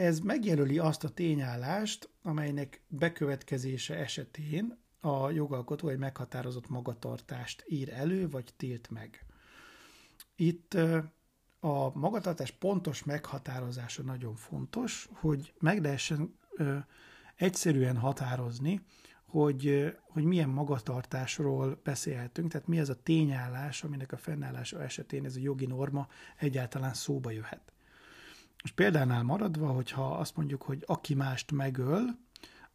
[0.00, 8.28] Ez megjelöli azt a tényállást, amelynek bekövetkezése esetén a jogalkotó egy meghatározott magatartást ír elő,
[8.28, 9.24] vagy tilt meg.
[10.36, 10.74] Itt
[11.60, 16.38] a magatartás pontos meghatározása nagyon fontos, hogy meg lehessen
[17.36, 18.80] egyszerűen határozni,
[19.24, 25.36] hogy, hogy milyen magatartásról beszélhetünk, tehát mi az a tényállás, aminek a fennállása esetén ez
[25.36, 27.72] a jogi norma egyáltalán szóba jöhet.
[28.62, 32.18] És példánál maradva, hogyha azt mondjuk, hogy aki mást megöl,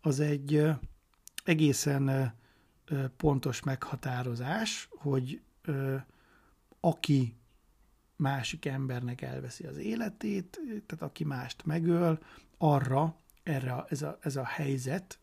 [0.01, 0.63] az egy
[1.43, 2.35] egészen
[3.17, 5.41] pontos meghatározás, hogy
[6.79, 7.35] aki
[8.15, 12.19] másik embernek elveszi az életét, tehát aki mást megöl,
[12.57, 15.19] arra, erre ez a, ez a helyzet,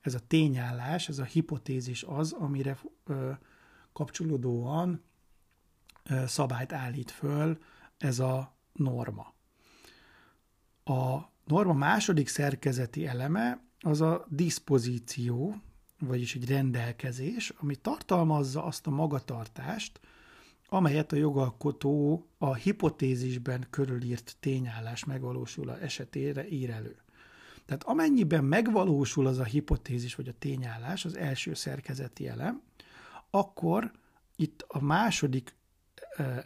[0.00, 3.30] ez a tényállás, ez a hipotézis az, amire ö,
[3.92, 5.02] kapcsolódóan
[6.26, 7.58] szabályt állít föl
[7.98, 9.31] ez a norma.
[10.92, 15.56] A norma második szerkezeti eleme az a diszpozíció,
[15.98, 20.00] vagyis egy rendelkezés, ami tartalmazza azt a magatartást,
[20.68, 26.96] amelyet a jogalkotó a hipotézisben körülírt tényállás megvalósul esetére ír elő.
[27.66, 32.62] Tehát amennyiben megvalósul az a hipotézis vagy a tényállás, az első szerkezeti elem,
[33.30, 33.92] akkor
[34.36, 35.54] itt a második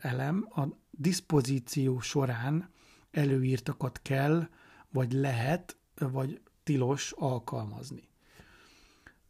[0.01, 2.75] elem a diszpozíció során
[3.17, 4.49] előírtakat kell,
[4.91, 8.09] vagy lehet, vagy tilos alkalmazni.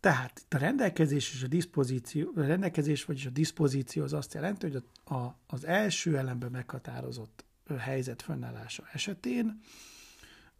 [0.00, 4.70] Tehát itt a rendelkezés és a diszpozíció, a rendelkezés vagyis a diszpozíció az azt jelenti,
[4.70, 7.44] hogy a, a, az első elemben meghatározott
[7.78, 9.60] helyzet fönnállása esetén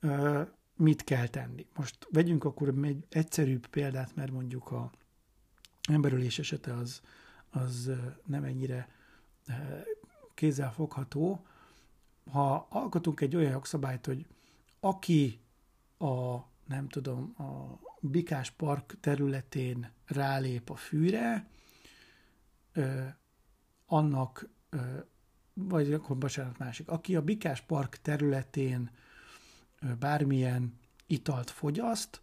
[0.01, 0.43] ö,
[0.77, 1.67] mit kell tenni.
[1.75, 4.91] Most vegyünk akkor egy egyszerűbb példát, mert mondjuk a
[5.89, 7.01] emberülés esete az,
[7.51, 7.91] az
[8.25, 8.89] nem ennyire
[10.35, 11.47] kézzelfogható.
[12.31, 14.27] Ha alkotunk egy olyan jogszabályt, hogy
[14.81, 15.41] aki
[15.99, 21.49] a, nem tudom, a Bikás Park területén rálép a fűre,
[23.87, 24.49] annak,
[25.55, 28.91] vagy akkor bocsánat, másik, aki a Bikás Park területén
[29.99, 32.21] bármilyen italt fogyaszt,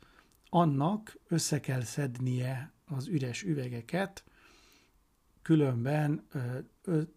[0.49, 4.23] annak össze kell szednie az üres üvegeket,
[5.43, 6.27] különben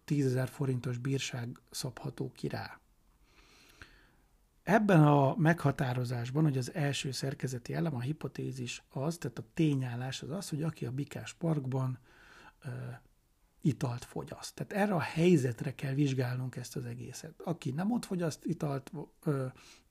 [0.05, 2.79] 10 ezer forintos bírság szabható ki rá.
[4.63, 10.29] Ebben a meghatározásban, hogy az első szerkezeti elem, a hipotézis az, tehát a tényállás az
[10.29, 11.99] az, hogy aki a Bikás Parkban
[13.61, 14.55] italt fogyaszt.
[14.55, 17.41] Tehát erre a helyzetre kell vizsgálnunk ezt az egészet.
[17.41, 18.91] Aki nem ott fogyaszt italt,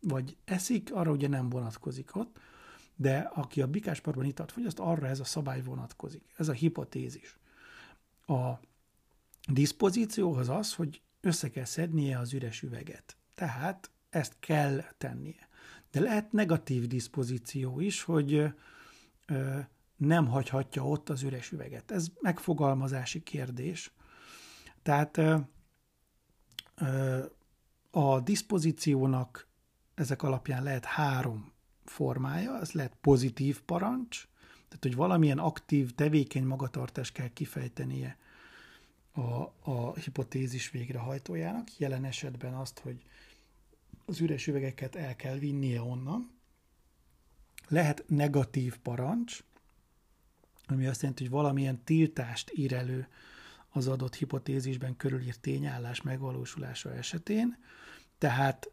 [0.00, 2.38] vagy eszik, arra ugye nem vonatkozik ott,
[2.96, 6.22] de aki a bikásparban italt fogyaszt, arra ez a szabály vonatkozik.
[6.36, 7.38] Ez a hipotézis.
[8.26, 8.60] A
[9.52, 13.16] diszpozíció az az, hogy össze kell szednie az üres üveget.
[13.34, 15.48] Tehát ezt kell tennie.
[15.90, 18.54] De lehet negatív diszpozíció is, hogy
[19.96, 21.90] nem hagyhatja ott az üres üveget.
[21.90, 23.92] Ez megfogalmazási kérdés.
[24.82, 25.20] Tehát
[27.90, 29.48] a diszpozíciónak
[29.94, 31.52] ezek alapján lehet három
[31.84, 34.28] formája, ez lehet pozitív parancs,
[34.68, 38.16] tehát hogy valamilyen aktív, tevékeny magatartást kell kifejtenie
[39.12, 39.20] a,
[39.70, 43.02] a hipotézis végrehajtójának, jelen esetben azt, hogy
[44.04, 46.30] az üres üvegeket el kell vinnie onnan.
[47.68, 49.42] Lehet negatív parancs,
[50.66, 53.08] ami azt jelenti, hogy valamilyen tiltást ír elő
[53.68, 57.58] az adott hipotézisben körülírt tényállás megvalósulása esetén.
[58.18, 58.70] Tehát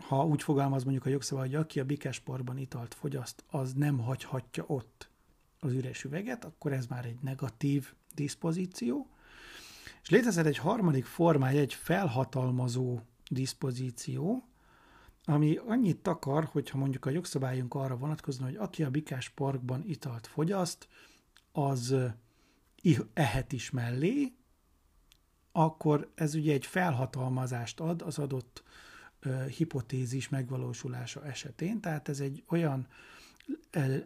[0.00, 4.64] ha úgy fogalmaz mondjuk a jogszabály, hogy aki a bikesportban italt fogyaszt, az nem hagyhatja
[4.66, 5.08] ott
[5.60, 9.08] az üres üveget, akkor ez már egy negatív diszpozíció.
[10.02, 14.48] És létezhet egy harmadik formája, egy felhatalmazó diszpozíció,
[15.24, 20.26] ami annyit takar, hogyha mondjuk a jogszabályunk arra vonatkozna, hogy aki a Bikás Parkban italt
[20.26, 20.88] fogyaszt,
[21.52, 21.94] az
[23.12, 24.32] ehet is mellé,
[25.52, 28.63] akkor ez ugye egy felhatalmazást ad az adott
[29.48, 32.86] hipotézis megvalósulása esetén, tehát ez egy olyan,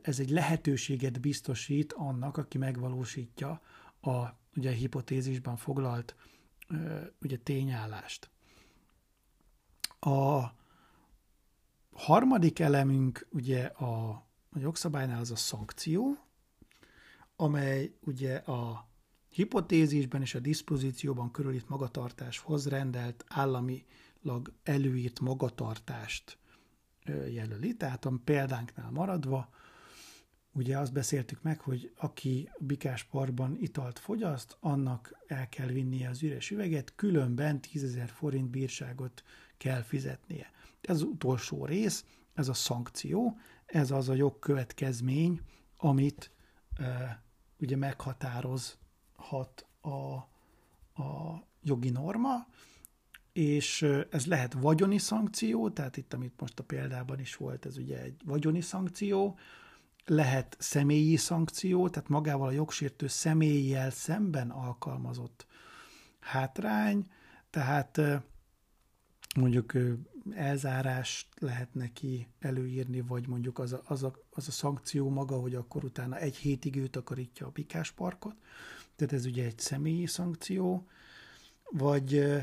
[0.03, 3.63] ez egy lehetőséget biztosít annak, aki megvalósítja
[4.01, 6.17] a ugye, hipotézisben foglalt
[7.23, 8.31] ugye, tényállást.
[10.01, 10.45] A
[11.93, 14.09] harmadik elemünk ugye a,
[14.51, 16.19] a jogszabálynál az a szankció,
[17.37, 18.89] amely ugye a
[19.29, 23.25] hipotézisben és a diszpozícióban körülít magatartáshoz rendelt
[24.29, 26.39] államilag előírt magatartást
[27.29, 27.77] jelöli.
[27.77, 29.49] Tehát a példánknál maradva,
[30.53, 36.23] ugye azt beszéltük meg, hogy aki Bikás parkban italt fogyaszt, annak el kell vinnie az
[36.23, 39.23] üres üveget, különben 10 forint bírságot
[39.57, 40.51] kell fizetnie.
[40.81, 42.05] Ez az utolsó rész,
[42.35, 45.41] ez a szankció, ez az a jogkövetkezmény,
[45.77, 46.31] amit
[46.77, 47.23] e,
[47.59, 50.15] ugye meghatározhat a,
[51.03, 52.47] a jogi norma,
[53.39, 58.03] és ez lehet vagyoni szankció, tehát itt, amit most a példában is volt, ez ugye
[58.03, 59.39] egy vagyoni szankció,
[60.05, 65.47] lehet személyi szankció, tehát magával a jogsértő személlyel szemben alkalmazott
[66.21, 67.07] hátrány,
[67.51, 68.01] tehát
[69.37, 69.73] mondjuk
[70.31, 75.55] elzárást lehet neki előírni, vagy mondjuk az a, az, a, az a szankció maga, hogy
[75.55, 78.37] akkor utána egy hétig ő takarítja a Bikás parkot,
[78.97, 80.89] tehát ez ugye egy személyi szankció,
[81.71, 82.39] vagy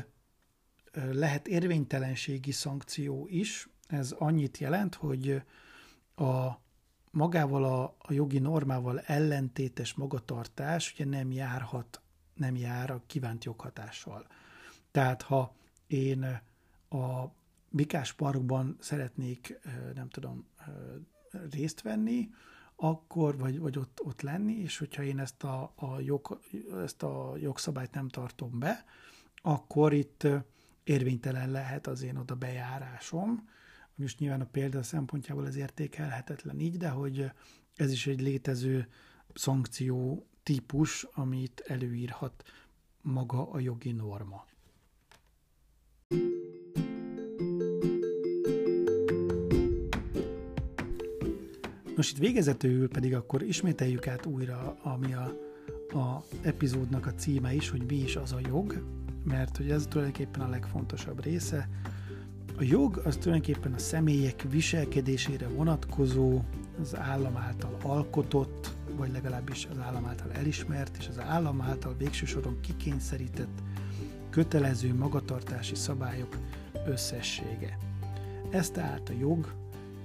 [1.12, 5.42] lehet érvénytelenségi szankció is, ez annyit jelent, hogy
[6.16, 6.50] a
[7.10, 12.00] magával a, a jogi normával ellentétes magatartás ugye nem járhat,
[12.34, 14.26] nem jár a kívánt joghatással.
[14.90, 15.54] Tehát ha
[15.86, 16.40] én
[16.88, 17.24] a
[17.70, 19.58] Bikás Parkban szeretnék,
[19.94, 20.46] nem tudom,
[21.50, 22.30] részt venni,
[22.76, 26.40] akkor, vagy, vagy ott, ott lenni, és hogyha én ezt a, a, jog,
[26.82, 28.84] ezt a jogszabályt nem tartom be,
[29.42, 30.26] akkor itt
[30.86, 33.48] érvénytelen lehet az én oda bejárásom.
[33.94, 37.30] Most nyilván a példa szempontjából ez értékelhetetlen így, de hogy
[37.76, 38.88] ez is egy létező
[39.34, 42.42] szankció típus, amit előírhat
[43.02, 44.46] maga a jogi norma.
[51.96, 55.38] Most itt végezetül pedig akkor ismételjük át újra, ami a,
[55.98, 58.84] a epizódnak a címe is, hogy mi is az a jog,
[59.26, 61.68] mert hogy ez tulajdonképpen a legfontosabb része.
[62.58, 66.40] A jog az tulajdonképpen a személyek viselkedésére vonatkozó,
[66.80, 72.26] az állam által alkotott, vagy legalábbis az állam által elismert, és az állam által végső
[72.26, 73.62] soron kikényszerített
[74.30, 76.36] kötelező magatartási szabályok
[76.86, 77.78] összessége.
[78.50, 79.52] Ez tehát a jog,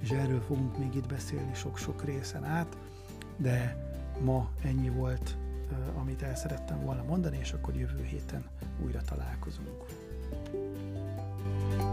[0.00, 2.76] és erről fogunk még itt beszélni sok-sok részen át,
[3.36, 3.76] de
[4.24, 5.36] ma ennyi volt,
[5.94, 8.44] amit el szerettem volna mondani, és akkor jövő héten
[8.84, 9.84] újra találkozunk.
[11.70, 11.91] thank you